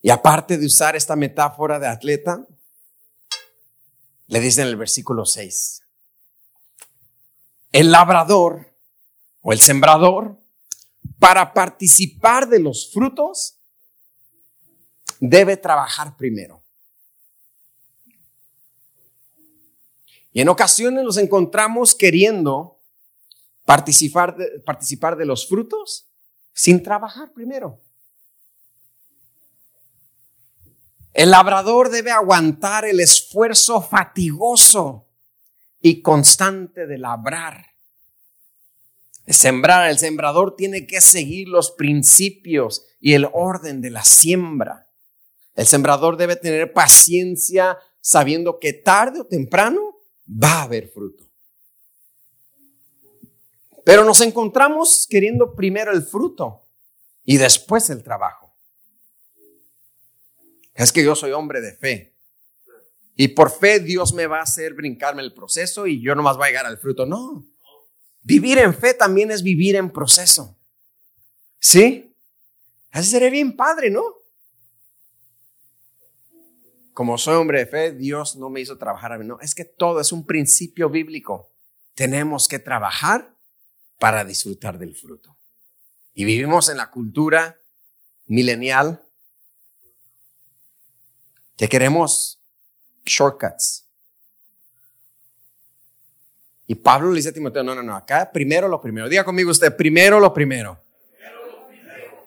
[0.00, 2.46] Y aparte de usar esta metáfora de atleta,
[4.26, 5.82] le dice en el versículo 6,
[7.72, 8.74] el labrador
[9.40, 10.40] o el sembrador,
[11.18, 13.57] para participar de los frutos,
[15.20, 16.62] debe trabajar primero.
[20.32, 22.80] Y en ocasiones nos encontramos queriendo
[23.64, 26.08] participar de, participar de los frutos
[26.52, 27.80] sin trabajar primero.
[31.12, 35.08] El labrador debe aguantar el esfuerzo fatigoso
[35.80, 37.66] y constante de labrar.
[39.26, 44.87] sembrar, el sembrador tiene que seguir los principios y el orden de la siembra.
[45.58, 51.24] El sembrador debe tener paciencia sabiendo que tarde o temprano va a haber fruto.
[53.84, 56.64] Pero nos encontramos queriendo primero el fruto
[57.24, 58.54] y después el trabajo.
[60.74, 62.14] Es que yo soy hombre de fe.
[63.16, 66.36] Y por fe Dios me va a hacer brincarme el proceso y yo no más
[66.36, 67.04] voy a llegar al fruto.
[67.04, 67.44] No.
[68.22, 70.56] Vivir en fe también es vivir en proceso.
[71.58, 72.14] ¿Sí?
[72.92, 74.17] Así sería bien padre, ¿no?
[76.98, 79.24] Como soy hombre de fe, Dios no me hizo trabajar a mí.
[79.24, 81.48] No, es que todo es un principio bíblico.
[81.94, 83.36] Tenemos que trabajar
[84.00, 85.36] para disfrutar del fruto.
[86.12, 87.56] Y vivimos en la cultura
[88.26, 89.00] milenial
[91.56, 92.42] que queremos
[93.04, 93.86] shortcuts.
[96.66, 99.08] Y Pablo le dice a Timoteo, no, no, no, acá primero lo primero.
[99.08, 100.82] Diga conmigo usted, primero lo primero.
[101.12, 102.26] Primero lo primero.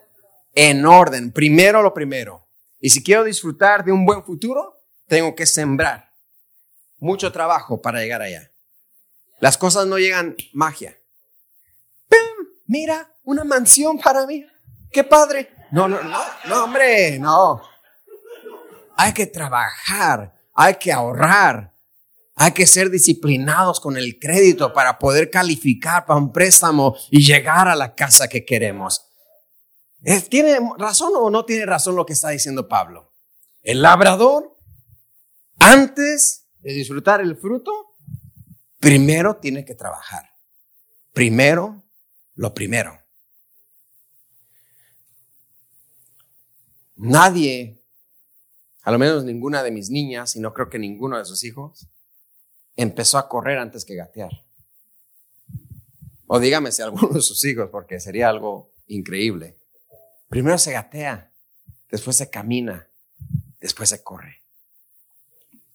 [0.54, 2.48] En orden, primero lo primero.
[2.82, 6.12] Y si quiero disfrutar de un buen futuro, tengo que sembrar
[6.98, 8.52] mucho trabajo para llegar allá.
[9.40, 10.98] Las cosas no llegan magia.
[12.10, 12.48] ¡Pum!
[12.66, 14.46] Mira, una mansión para mí.
[14.92, 15.50] ¡Qué padre!
[15.72, 17.62] No, no, no, no, hombre, no.
[18.98, 21.74] Hay que trabajar, hay que ahorrar,
[22.36, 27.68] hay que ser disciplinados con el crédito para poder calificar para un préstamo y llegar
[27.68, 29.11] a la casa que queremos.
[30.30, 33.14] ¿Tiene razón o no tiene razón lo que está diciendo Pablo?
[33.62, 34.58] El labrador,
[35.60, 37.72] antes de disfrutar el fruto,
[38.80, 40.32] primero tiene que trabajar.
[41.14, 41.84] Primero,
[42.34, 43.00] lo primero.
[46.96, 47.84] Nadie,
[48.82, 51.88] a lo menos ninguna de mis niñas, y no creo que ninguno de sus hijos,
[52.76, 54.32] empezó a correr antes que gatear.
[56.26, 59.61] O dígame si alguno de sus hijos, porque sería algo increíble.
[60.32, 61.30] Primero se gatea,
[61.90, 62.88] después se camina,
[63.60, 64.46] después se corre.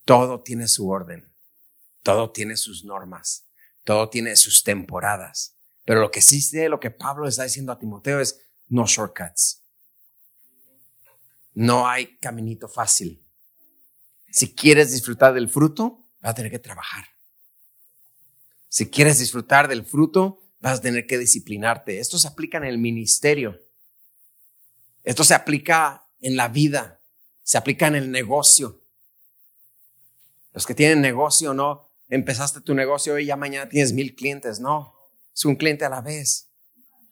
[0.06, 1.30] Todo tiene su orden,
[2.02, 3.44] todo tiene sus normas,
[3.84, 5.58] todo tiene sus temporadas.
[5.84, 9.62] Pero lo que sí sé, lo que Pablo está diciendo a Timoteo es no shortcuts.
[11.52, 13.22] No hay caminito fácil.
[14.30, 17.04] Si quieres disfrutar del fruto, vas a tener que trabajar.
[18.70, 21.98] Si quieres disfrutar del fruto, vas a tener que disciplinarte.
[21.98, 23.65] Esto se aplica en el ministerio.
[25.06, 27.00] Esto se aplica en la vida,
[27.44, 28.82] se aplica en el negocio.
[30.52, 34.96] Los que tienen negocio, no, empezaste tu negocio y ya mañana tienes mil clientes, no,
[35.32, 36.50] es un cliente a la vez,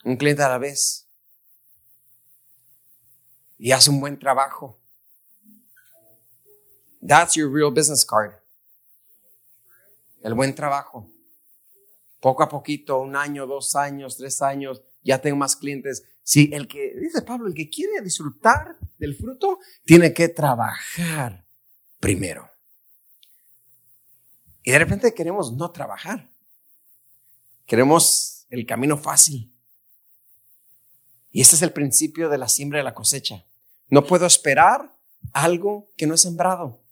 [0.02, 1.08] un cliente a la vez.
[3.58, 4.80] Y hace un buen trabajo.
[7.06, 8.32] That's your real business card.
[10.20, 11.08] El buen trabajo.
[12.18, 16.02] Poco a poquito, un año, dos años, tres años, ya tengo más clientes.
[16.24, 21.46] Si el que, dice Pablo, el que quiere disfrutar del fruto, tiene que trabajar
[22.00, 22.50] primero.
[24.62, 26.32] Y de repente queremos no trabajar.
[27.66, 29.54] Queremos el camino fácil.
[31.30, 33.44] Y este es el principio de la siembra y la cosecha.
[33.88, 34.96] No puedo esperar
[35.34, 36.82] algo que no he sembrado.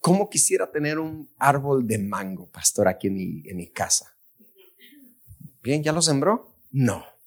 [0.00, 4.16] ¿Cómo quisiera tener un árbol de mango, pastor, aquí en mi, en mi casa?
[5.62, 6.56] Bien, ¿ya lo sembró?
[6.72, 7.17] No.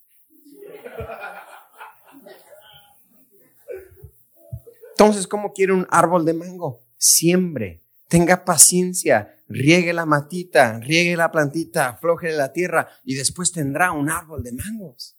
[5.01, 6.85] Entonces, ¿cómo quiere un árbol de mango?
[6.95, 13.93] Siembre, tenga paciencia, riegue la matita, riegue la plantita, afloje la tierra y después tendrá
[13.93, 15.17] un árbol de mangos.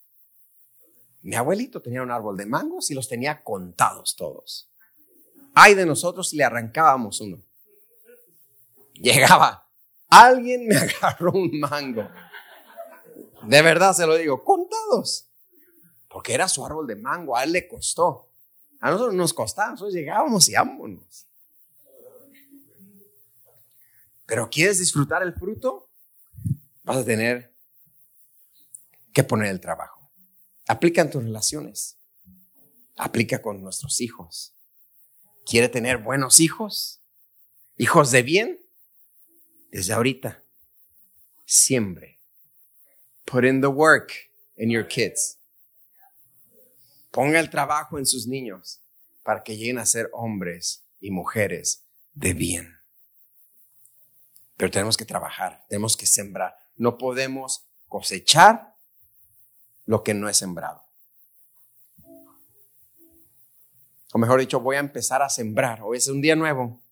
[1.23, 4.71] Mi abuelito tenía un árbol de mangos y los tenía contados todos.
[5.53, 7.43] Ay de nosotros si le arrancábamos uno.
[8.95, 9.69] Llegaba,
[10.09, 12.09] alguien me agarró un mango.
[13.49, 15.29] De verdad se lo digo, contados.
[16.09, 18.32] Porque era su árbol de mango, a él le costó.
[18.83, 21.29] A nosotros nos costaba, nosotros llegábamos y vámonos.
[24.27, 25.89] Pero ¿quieres disfrutar el fruto?
[26.83, 27.55] Vas a tener
[29.13, 30.11] que poner el trabajo.
[30.67, 31.97] Aplica en tus relaciones.
[32.97, 34.57] Aplica con nuestros hijos.
[35.47, 37.01] ¿Quiere tener buenos hijos?
[37.77, 38.67] ¿Hijos de bien?
[39.71, 40.43] Desde ahorita.
[41.45, 42.21] Siempre.
[43.27, 44.13] Put in the work
[44.57, 45.39] in your kids.
[47.13, 48.81] Ponga el trabajo en sus niños
[49.23, 51.85] para que lleguen a ser hombres y mujeres
[52.15, 52.79] de bien.
[54.57, 56.57] Pero tenemos que trabajar, tenemos que sembrar.
[56.77, 58.75] no podemos cosechar
[59.85, 60.83] lo que no es sembrado.
[64.15, 65.83] O mejor dicho, voy a empezar a sembrar.
[65.83, 66.83] Hoy es un día nuevo.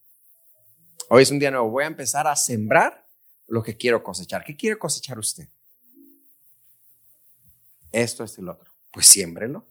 [1.09, 1.71] Hoy es un día nuevo.
[1.71, 3.09] Voy a empezar a sembrar
[3.47, 4.45] lo que quiero cosechar.
[4.45, 5.49] ¿Qué quiere cosechar usted?
[7.91, 8.71] Esto, es el otro.
[8.93, 9.70] Pues siémbrelo.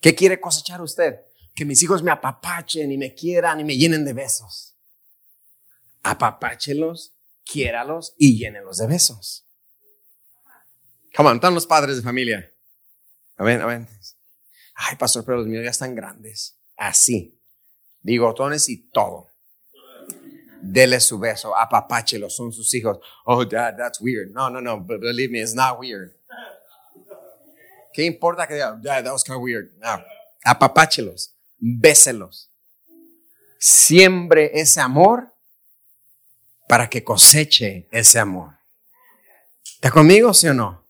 [0.00, 1.20] ¿Qué quiere cosechar usted?
[1.54, 4.74] Que mis hijos me apapachen y me quieran y me llenen de besos.
[6.02, 7.14] Apapáchelos,
[7.44, 9.44] quiéralos y llénelos de besos.
[11.14, 12.52] Come on, están los padres de familia.
[13.36, 13.86] A ver, a ver.
[14.74, 16.56] Ay, pastor, pero los míos ya están grandes.
[16.76, 17.38] Así.
[18.02, 19.28] Bigotones y todo.
[20.62, 22.98] Dele su beso, apapáchelos, son sus hijos.
[23.24, 24.30] Oh, dad, that's weird.
[24.32, 26.14] No, no, no, believe me, it's not weird.
[27.92, 29.72] ¿Qué importa que diga, dad, that was kind of weird?
[29.78, 30.02] No,
[30.44, 32.50] apapáchelos, béselos.
[33.58, 35.34] Siembre ese amor
[36.68, 38.54] para que coseche ese amor.
[39.74, 40.86] ¿Está conmigo, sí o no?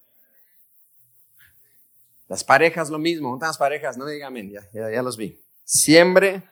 [2.29, 5.43] Las parejas lo mismo, las parejas, no díganme, ya, ya, ya los vi.
[5.65, 6.43] Siembre,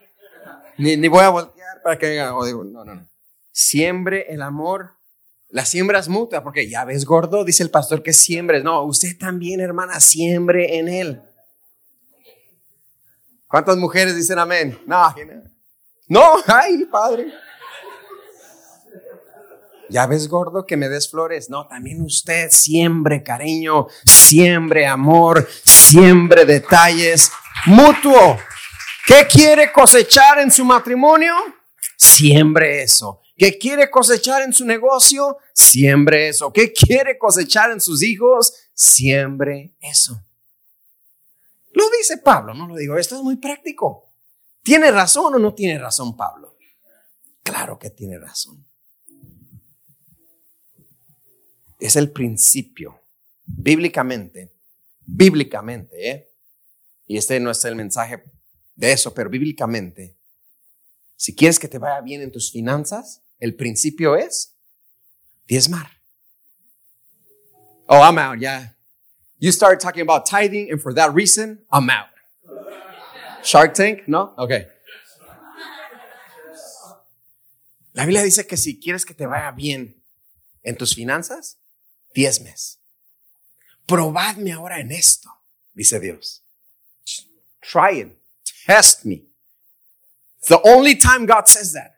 [0.77, 3.09] ni, ni, voy a voltear para que digan, no, no, no.
[3.53, 4.98] Siembre el amor.
[5.51, 8.63] La siembra es mutua, porque ya ves gordo, dice el pastor que siembres.
[8.63, 11.23] No, usted también, hermana, siembre en él.
[13.47, 14.79] ¿Cuántas mujeres dicen amén?
[14.87, 15.15] No,
[16.09, 17.33] no, ay, padre.
[19.91, 21.49] Ya ves, gordo, que me des flores.
[21.49, 27.33] No, también usted siembre cariño, siembre amor, siembre detalles
[27.65, 28.39] mutuo.
[29.07, 31.35] ¿Qué quiere cosechar en su matrimonio?
[31.97, 33.23] Siembre eso.
[33.39, 35.39] ¿Qué quiere cosechar en su negocio?
[35.55, 36.53] Siembre eso.
[36.53, 38.53] ¿Qué quiere cosechar en sus hijos?
[38.74, 40.22] Siembre eso.
[41.72, 42.99] Lo dice Pablo, no lo digo.
[42.99, 44.12] Esto es muy práctico.
[44.62, 46.59] ¿Tiene razón o no tiene razón Pablo?
[47.43, 48.68] Claro que tiene razón.
[51.78, 53.01] es el principio,
[53.45, 54.53] bíblicamente,
[55.01, 56.30] bíblicamente, ¿eh?
[57.07, 58.24] y este no es el mensaje
[58.74, 60.16] de eso, pero bíblicamente,
[61.16, 64.55] si quieres que te vaya bien en tus finanzas, el principio es
[65.47, 65.89] diezmar.
[67.89, 68.74] Oh, I'm out, yeah.
[69.39, 72.09] You start talking about tithing, and for that reason, I'm out.
[73.43, 74.34] Shark Tank, ¿no?
[74.36, 74.66] Okay.
[77.95, 79.95] La Biblia dice que si quieres que te vaya bien
[80.62, 81.57] en tus finanzas,
[82.14, 82.78] diezmes.
[83.86, 85.30] Probadme ahora en esto,
[85.74, 86.43] dice Dios.
[87.62, 88.18] Try it.
[88.66, 89.24] Test me.
[90.49, 91.98] The only time God says that.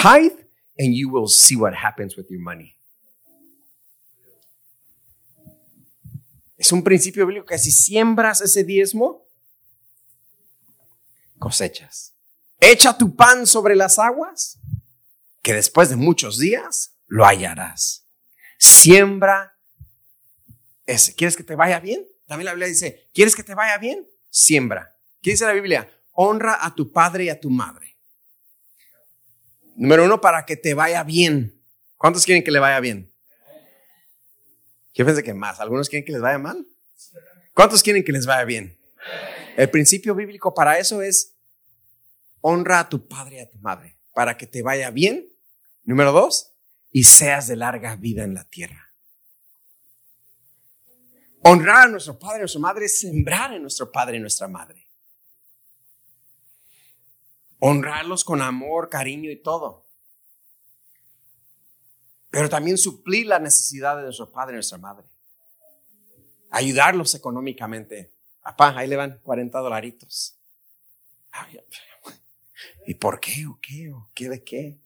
[0.00, 0.44] Tithe
[0.78, 2.76] and you will see what happens with your money.
[6.56, 9.28] Es un principio bíblico que si siembras ese diezmo,
[11.38, 12.14] cosechas.
[12.60, 14.58] Echa tu pan sobre las aguas,
[15.42, 18.06] que después de muchos días lo hallarás.
[18.58, 19.56] Siembra
[20.84, 21.14] ese.
[21.14, 22.04] ¿Quieres que te vaya bien?
[22.26, 24.04] También la Biblia dice, ¿quieres que te vaya bien?
[24.28, 24.96] Siembra.
[25.22, 25.88] ¿Qué dice la Biblia?
[26.12, 27.87] Honra a tu padre y a tu madre.
[29.78, 31.62] Número uno, para que te vaya bien.
[31.96, 33.14] ¿Cuántos quieren que le vaya bien?
[34.92, 35.60] Yo pensé que más.
[35.60, 36.66] ¿Algunos quieren que les vaya mal?
[37.54, 38.76] ¿Cuántos quieren que les vaya bien?
[39.56, 41.36] El principio bíblico para eso es
[42.40, 43.96] honra a tu padre y a tu madre.
[44.14, 45.32] Para que te vaya bien.
[45.84, 46.56] Número dos,
[46.90, 48.92] y seas de larga vida en la tierra.
[51.44, 54.48] Honrar a nuestro padre y a nuestra madre es sembrar en nuestro padre y nuestra
[54.48, 54.87] madre.
[57.60, 59.84] Honrarlos con amor, cariño y todo.
[62.30, 65.06] Pero también suplir la necesidad de nuestro padre y nuestra madre.
[66.50, 68.12] Ayudarlos económicamente.
[68.42, 70.38] Papá, ahí le van 40 dolaritos.
[72.86, 73.46] ¿Y por qué?
[73.46, 73.92] ¿O qué?
[73.92, 74.78] ¿O qué de qué?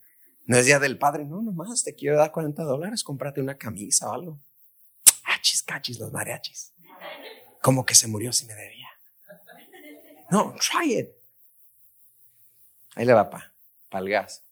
[0.46, 4.10] No es día del padre, no, nomás te quiero dar 40 dólares, cómprate una camisa
[4.10, 4.40] o algo.
[5.24, 6.72] Achis, cachis, los mariachis.
[7.62, 8.88] Como que se murió si me debía.
[10.30, 11.21] No, try it.
[12.94, 13.52] Ahí le va, pa,
[13.88, 14.42] para el gas.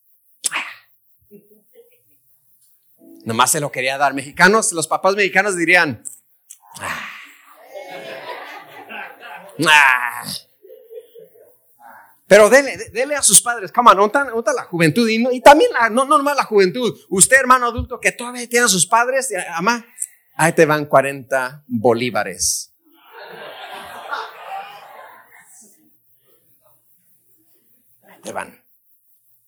[3.24, 4.14] Nomás se lo quería dar.
[4.14, 6.02] Mexicanos, los papás mexicanos dirían,
[6.80, 7.08] ah,
[9.68, 10.22] ah
[12.30, 16.16] pero dele, dele a sus padres, come on, nota, la juventud y, también no, no
[16.16, 16.96] nomás la juventud.
[17.08, 19.84] Usted, hermano adulto, que todavía tiene a sus padres, ama,
[20.36, 22.69] ahí te van 40 bolívares.
[28.20, 28.62] Te van.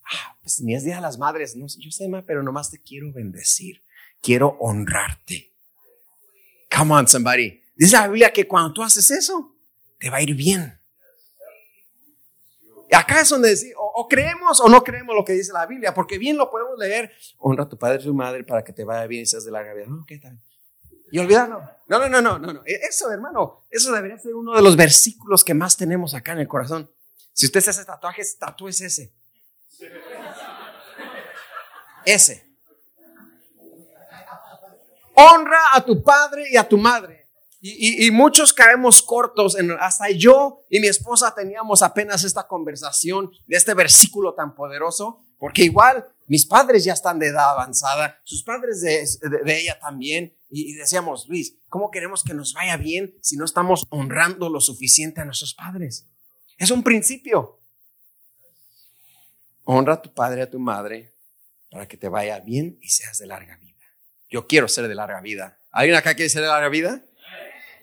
[0.05, 2.81] Ah, pues ni es Día de las Madres, no, yo sé, ma, pero nomás te
[2.81, 3.83] quiero bendecir.
[4.20, 5.53] Quiero honrarte.
[6.77, 7.61] Come on, somebody.
[7.75, 9.57] Dice la Biblia que cuando tú haces eso,
[9.99, 10.79] te va a ir bien.
[12.93, 16.18] acá es donde decimos, o, creemos o no creemos lo que dice la Biblia, porque
[16.18, 19.07] bien lo podemos leer, honra a tu padre y tu madre para que te vaya
[19.07, 19.87] bien y seas de larga vida.
[19.89, 20.39] No, ¿qué tal?
[21.11, 21.62] Y olvidarlo.
[21.89, 22.62] No, no, no, no, no, no.
[22.64, 26.39] E, eso, hermano, eso debería ser uno de los versículos que más tenemos acá en
[26.39, 26.91] el corazón.
[27.33, 29.14] Si usted se hace tatuajes, tatúes ese.
[32.05, 32.53] Ese.
[35.14, 37.22] Honra a tu padre y a tu madre.
[37.64, 43.57] Y, muchos caemos cortos, en, hasta yo y mi esposa teníamos apenas esta conversación de
[43.57, 48.80] este versículo tan poderoso, porque igual mis padres ya están de edad avanzada, sus padres
[48.80, 49.05] de,
[49.47, 54.49] ella también, y, decíamos, Luis, ¿cómo queremos que nos vaya bien si no estamos honrando
[54.49, 56.09] lo suficiente a nuestros padres?
[56.62, 57.58] Es un principio.
[59.64, 61.12] Honra a tu padre y a tu madre
[61.68, 63.84] para que te vaya bien y seas de larga vida.
[64.30, 65.58] Yo quiero ser de larga vida.
[65.72, 67.02] ¿Alguien acá quiere ser de larga vida?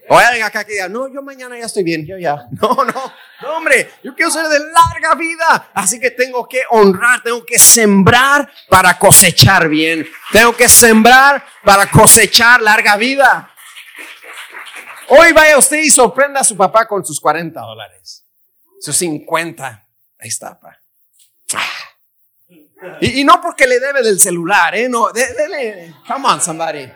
[0.07, 2.47] O alguien acá que diga, no, yo mañana ya estoy bien, yo ya.
[2.61, 5.71] No, no, no, hombre, yo quiero ser de larga vida.
[5.73, 10.07] Así que tengo que honrar, tengo que sembrar para cosechar bien.
[10.31, 13.53] Tengo que sembrar para cosechar larga vida.
[15.09, 18.18] Hoy vaya usted y sorprenda a su papá con sus 40 dólares,
[18.79, 19.87] sus 50.
[20.19, 20.79] Ahí está, pa.
[23.01, 24.87] Y, y, no porque le debe del celular, ¿eh?
[24.87, 25.93] No, dele.
[26.07, 26.89] Come on, somebody.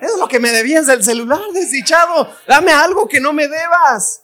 [0.00, 2.32] Es lo que me debías del celular, desdichado.
[2.46, 4.22] Dame algo que no me debas.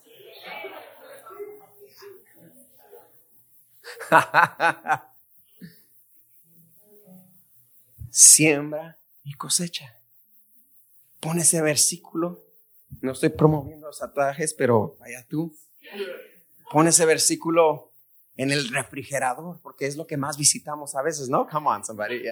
[8.10, 9.98] Siembra y cosecha.
[11.20, 12.44] Pon ese versículo.
[13.00, 15.56] No estoy promoviendo los atajes, pero vaya tú.
[16.74, 17.92] Pon ese versículo
[18.34, 21.46] en el refrigerador, porque es lo que más visitamos a veces, ¿no?
[21.46, 22.24] Come on, somebody,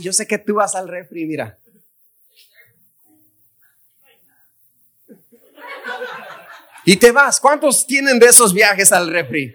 [0.00, 1.58] yo sé que tú vas al refri, mira.
[6.86, 7.38] Y te vas.
[7.38, 9.54] ¿Cuántos tienen de esos viajes al refri?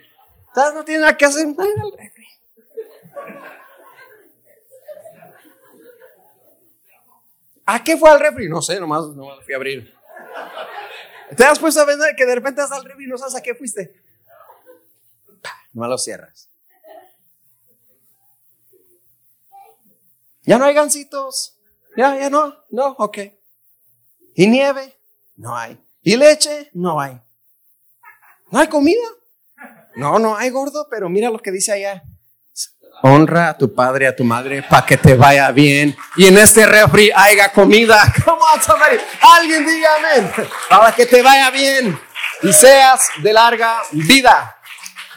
[0.56, 1.48] No tienen nada que hacer.
[1.48, 2.28] al refri.
[7.66, 8.48] ¿A qué fue al refri?
[8.48, 9.96] No sé, nomás, nomás fui a abrir.
[11.36, 13.42] ¿Te has puesto a vender que de repente vas al refri y no sabes a
[13.42, 14.02] qué fuiste?
[15.74, 16.50] No lo cierras.
[20.44, 21.58] Ya no hay gancitos.
[21.98, 22.56] Ya, ya no.
[22.70, 23.18] No, ok.
[24.36, 24.96] ¿Y nieve?
[25.36, 25.84] No hay.
[26.02, 26.70] ¿Y leche?
[26.74, 27.20] No hay.
[28.52, 29.04] ¿No hay comida?
[29.96, 32.04] No, no hay gordo, pero mira lo que dice allá.
[33.08, 35.96] Honra a tu padre a tu madre para que te vaya bien.
[36.18, 38.02] Y en este refri haya comida.
[38.26, 38.98] Come on, somebody.
[39.22, 40.32] Alguien diga amén.
[40.68, 42.00] Para que te vaya bien
[42.42, 44.58] y seas de larga vida.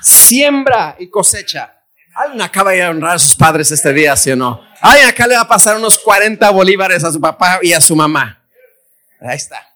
[0.03, 1.77] Siembra y cosecha.
[2.15, 4.61] Alguien acaba de honrar a sus padres este día, ¿sí o no?
[4.83, 7.97] Alguien acá le va a pasar unos 40 bolívares a su papá y a su
[7.97, 8.39] mamá.
[9.19, 9.67] Ahí está.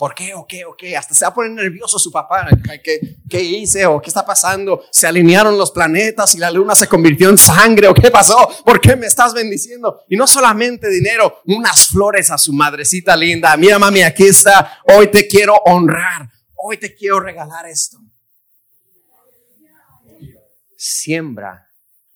[0.00, 0.32] ¿Por qué?
[0.32, 0.64] ¿O qué?
[0.64, 0.96] ¿O qué?
[0.96, 2.48] Hasta se va a poner nervioso su papá.
[2.82, 3.84] ¿Qué, ¿Qué, hice?
[3.84, 4.82] ¿O qué está pasando?
[4.90, 7.86] ¿Se alinearon los planetas y la luna se convirtió en sangre?
[7.86, 8.48] ¿O qué pasó?
[8.64, 10.00] ¿Por qué me estás bendiciendo?
[10.08, 13.54] Y no solamente dinero, unas flores a su madrecita linda.
[13.58, 14.80] Mira, mami, aquí está.
[14.84, 16.30] Hoy te quiero honrar.
[16.54, 17.98] Hoy te quiero regalar esto.
[20.78, 21.68] Siembra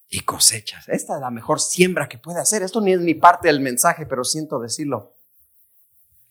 [0.09, 0.89] y cosechas.
[0.89, 2.63] Esta es la mejor siembra que puede hacer.
[2.63, 5.14] Esto ni es mi parte del mensaje, pero siento decirlo.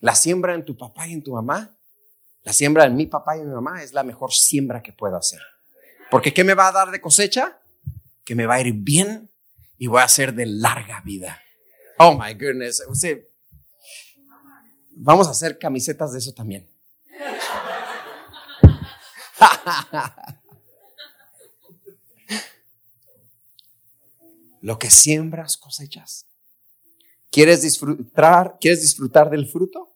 [0.04, 1.78] La siembra en tu papá y en tu mamá,
[2.42, 5.16] la siembra en mi papá y en mi mamá es la mejor siembra que puedo
[5.16, 5.40] hacer.
[6.10, 7.58] Porque ¿qué me va a dar de cosecha?
[8.22, 9.30] Que me va a ir bien
[9.78, 11.40] y voy a ser de larga vida.
[11.96, 12.82] Oh my goodness.
[14.90, 16.68] vamos a hacer camisetas de eso también.
[24.60, 26.26] Lo que siembras cosechas.
[27.30, 29.93] ¿Quieres disfrutar, ¿Quieres disfrutar del fruto?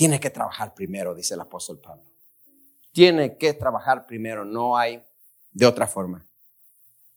[0.00, 2.06] Tiene que trabajar primero, dice el apóstol Pablo.
[2.90, 5.04] Tiene que trabajar primero, no hay
[5.52, 6.26] de otra forma.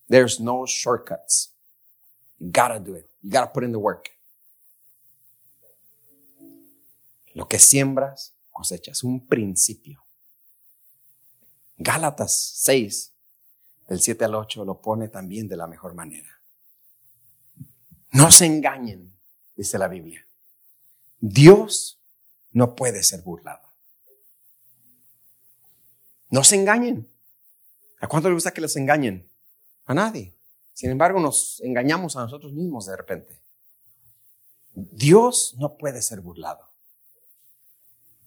[0.09, 1.55] There's no shortcuts.
[2.39, 3.05] You gotta do it.
[3.21, 4.11] You gotta put in the work.
[7.33, 9.01] Lo que siembras, cosechas.
[9.01, 10.03] Un principio.
[11.77, 13.13] Gálatas 6,
[13.87, 16.37] del 7 al 8, lo pone también de la mejor manera.
[18.11, 19.17] No se engañen,
[19.55, 20.27] dice la Biblia.
[21.21, 22.02] Dios
[22.53, 23.67] no puede ser burlado.
[26.29, 27.09] No se engañen.
[27.99, 29.29] ¿A cuánto le gusta que los engañen?
[29.85, 30.35] A nadie.
[30.73, 33.41] Sin embargo, nos engañamos a nosotros mismos de repente.
[34.73, 36.67] Dios no puede ser burlado.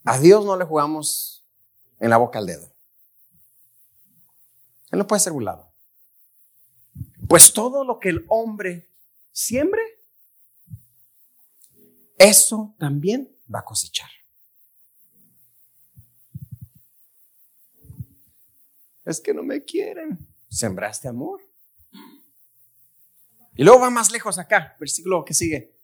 [0.04, 1.44] A Dios no le jugamos
[1.98, 2.72] en la boca al dedo.
[4.92, 5.72] Él no puede ser burlado.
[7.28, 8.88] Pues todo lo que el hombre
[9.32, 9.82] siembre,
[12.18, 14.10] eso también va a cosechar.
[19.04, 20.18] Es que no me quieren.
[20.48, 21.40] Sembraste amor.
[23.54, 25.74] Y luego va más lejos acá, versículo que sigue.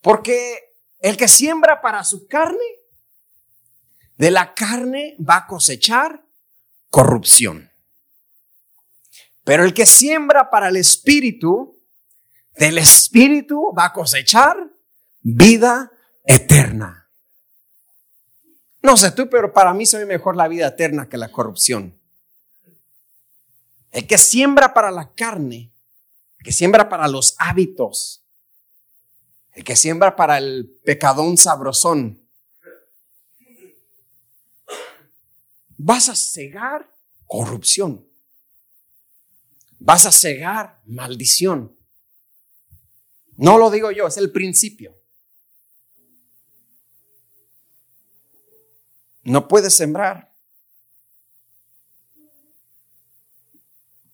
[0.00, 2.58] Porque el que siembra para su carne,
[4.16, 6.24] de la carne va a cosechar
[6.90, 7.70] corrupción.
[9.44, 11.80] Pero el que siembra para el espíritu,
[12.54, 14.56] del espíritu va a cosechar
[15.20, 15.90] vida
[16.24, 17.08] eterna.
[18.82, 21.98] No sé tú, pero para mí se ve mejor la vida eterna que la corrupción.
[23.90, 25.72] El que siembra para la carne,
[26.38, 28.24] el que siembra para los hábitos,
[29.52, 32.26] el que siembra para el pecadón sabrosón,
[35.76, 36.94] vas a cegar
[37.26, 38.06] corrupción.
[39.78, 41.76] Vas a cegar maldición.
[43.36, 44.99] No lo digo yo, es el principio.
[49.22, 50.32] No puedes sembrar.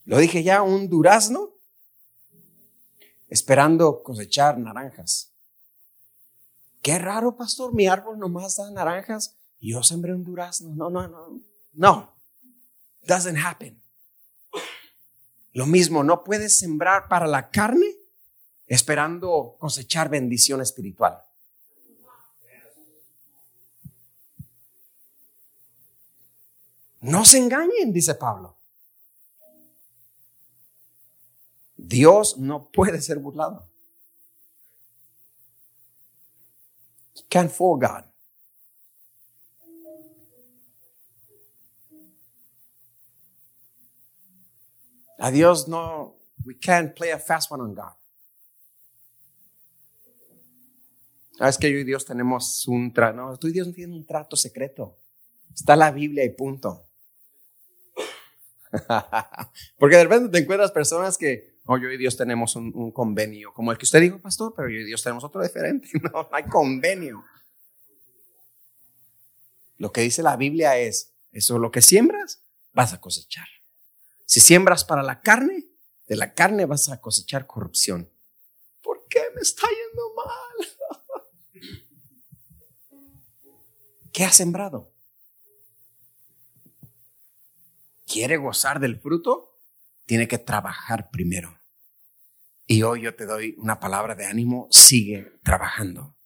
[0.04, 1.50] Lo dije ya, un durazno
[3.28, 5.32] esperando cosechar naranjas.
[6.80, 10.72] Qué raro, pastor, mi árbol nomás da naranjas y yo sembré un durazno.
[10.74, 11.40] No, no, no.
[11.72, 12.14] No.
[13.02, 13.82] Doesn't happen.
[15.52, 17.96] Lo mismo, no puedes sembrar para la carne
[18.66, 21.25] esperando cosechar bendición espiritual.
[27.06, 28.56] No se engañen, dice Pablo.
[31.76, 33.70] Dios no puede ser burlado.
[37.28, 38.04] Can't fool God.
[45.18, 47.94] A Dios no, we can't play a fast one on God.
[51.38, 54.04] Es que yo y Dios tenemos un trato, no, tú y Dios no tienen un
[54.04, 54.98] trato secreto.
[55.54, 56.85] Está la Biblia y punto.
[59.78, 63.72] Porque de repente te encuentras personas que, oh, yo y Dios tenemos un, convenio, como
[63.72, 65.88] el que usted dijo, pastor, pero yo y Dios tenemos otro diferente.
[66.02, 67.24] No, no hay convenio.
[69.78, 73.46] Lo que dice la Biblia es, eso lo que siembras, vas a cosechar.
[74.24, 75.66] Si siembras para la carne,
[76.06, 78.10] de la carne vas a cosechar corrupción.
[78.82, 80.66] ¿Por qué me está yendo mal?
[84.12, 84.95] ¿Qué has sembrado?
[88.06, 89.58] Quiere gozar del fruto,
[90.06, 91.58] tiene que trabajar primero.
[92.66, 96.16] Y hoy yo te doy una palabra de ánimo, sigue trabajando.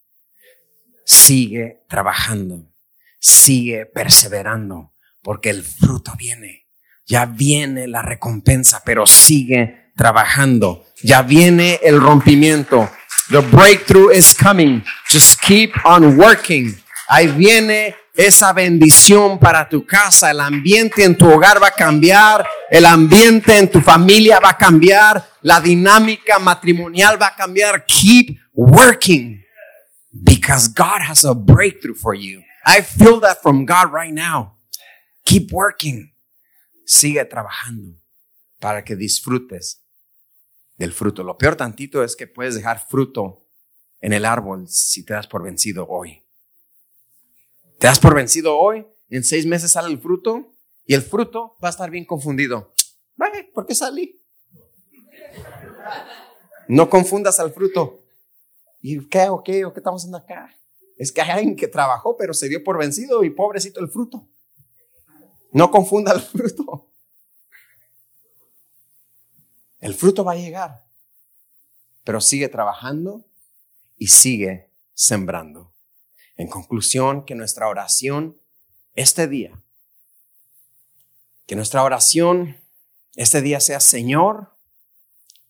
[1.05, 2.73] Sigue trabajando.
[3.19, 6.69] Sigue perseverando, porque el fruto viene.
[7.07, 10.87] Ya viene la recompensa, pero sigue trabajando.
[11.03, 12.89] Ya viene el rompimiento.
[13.31, 14.83] The breakthrough is coming.
[15.11, 16.75] Just keep on working.
[17.09, 17.95] Ahí viene
[18.27, 20.31] esa bendición para tu casa.
[20.31, 22.47] El ambiente en tu hogar va a cambiar.
[22.71, 25.27] El ambiente en tu familia va a cambiar.
[25.43, 27.85] La dinámica matrimonial va a cambiar.
[27.87, 29.43] Keep working
[30.13, 32.43] because God has a breakthrough for you.
[32.67, 34.59] I feel that from God right now.
[35.25, 36.15] Keep working.
[36.85, 37.97] Sigue trabajando
[38.59, 39.83] para que disfrutes
[40.77, 41.23] del fruto.
[41.23, 43.47] Lo peor tantito es que puedes dejar fruto
[44.01, 46.23] en el árbol si te das por vencido hoy.
[47.81, 50.53] Te das por vencido hoy, en seis meses sale el fruto
[50.85, 52.75] y el fruto va a estar bien confundido.
[53.55, 54.23] ¿Por qué salí?
[56.69, 58.05] No confundas al fruto.
[58.83, 60.55] ¿Y qué qué qué estamos haciendo acá?
[60.99, 64.29] Es que hay alguien que trabajó pero se dio por vencido y pobrecito el fruto.
[65.51, 66.93] No confunda el fruto.
[69.79, 70.85] El fruto va a llegar,
[72.05, 73.25] pero sigue trabajando
[73.97, 75.70] y sigue sembrando.
[76.41, 78.41] En conclusión, que nuestra oración
[78.95, 79.63] este día,
[81.47, 82.57] que nuestra oración
[83.15, 84.57] este día sea, Señor,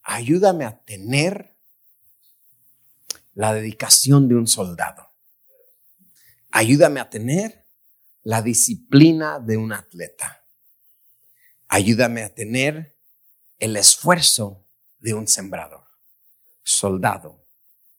[0.02, 1.54] ayúdame a tener
[3.34, 5.12] la dedicación de un soldado.
[6.50, 7.64] Ayúdame a tener
[8.24, 10.44] la disciplina de un atleta.
[11.68, 12.98] Ayúdame a tener
[13.60, 14.66] el esfuerzo
[14.98, 15.86] de un sembrador,
[16.64, 17.46] soldado,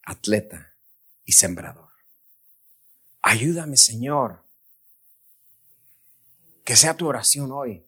[0.03, 0.75] atleta
[1.23, 1.90] y sembrador.
[3.21, 4.43] Ayúdame, Señor.
[6.63, 7.85] Que sea tu oración hoy.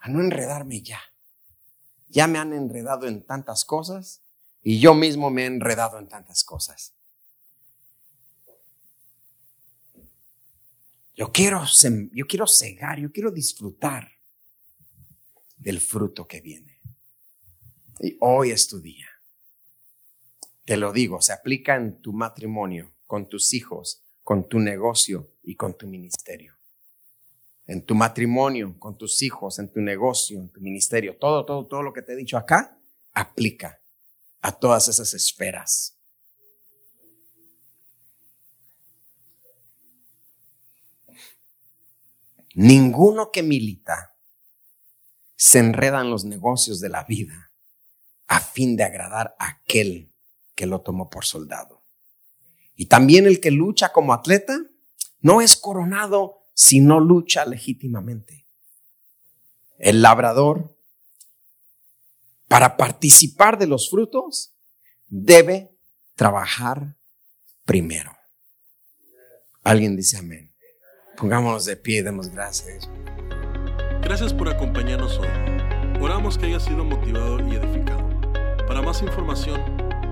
[0.00, 1.00] A no enredarme ya.
[2.08, 4.22] Ya me han enredado en tantas cosas
[4.62, 6.94] y yo mismo me he enredado en tantas cosas.
[11.14, 11.64] Yo quiero,
[12.12, 14.08] yo quiero cegar, yo quiero disfrutar
[15.56, 16.80] del fruto que viene.
[18.00, 19.08] Y hoy es tu día.
[20.64, 25.56] Te lo digo, se aplica en tu matrimonio, con tus hijos, con tu negocio y
[25.56, 26.54] con tu ministerio.
[27.66, 31.82] en tu matrimonio, con tus hijos, en tu negocio, en tu ministerio, todo, todo, todo
[31.82, 32.78] lo que te he dicho acá,
[33.14, 33.80] aplica
[34.42, 35.96] a todas esas esferas.
[42.54, 44.14] Ninguno que milita
[45.36, 47.50] se enreda en los negocios de la vida
[48.26, 50.12] a fin de agradar a aquel
[50.54, 51.77] que lo tomó por soldado.
[52.80, 54.56] Y también el que lucha como atleta
[55.20, 58.46] no es coronado si no lucha legítimamente.
[59.78, 60.78] El labrador,
[62.46, 64.54] para participar de los frutos,
[65.08, 65.76] debe
[66.14, 66.96] trabajar
[67.64, 68.16] primero.
[69.64, 70.54] Alguien dice amén.
[71.16, 72.88] Pongámonos de pie y demos gracias.
[74.02, 75.28] Gracias por acompañarnos hoy.
[76.00, 78.08] Oramos que haya sido motivado y edificado.
[78.68, 79.60] Para más información,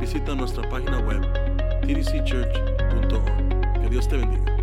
[0.00, 1.45] visita nuestra página web
[1.86, 3.80] tdcchurch.org.
[3.80, 4.55] Que Dios te bendiga.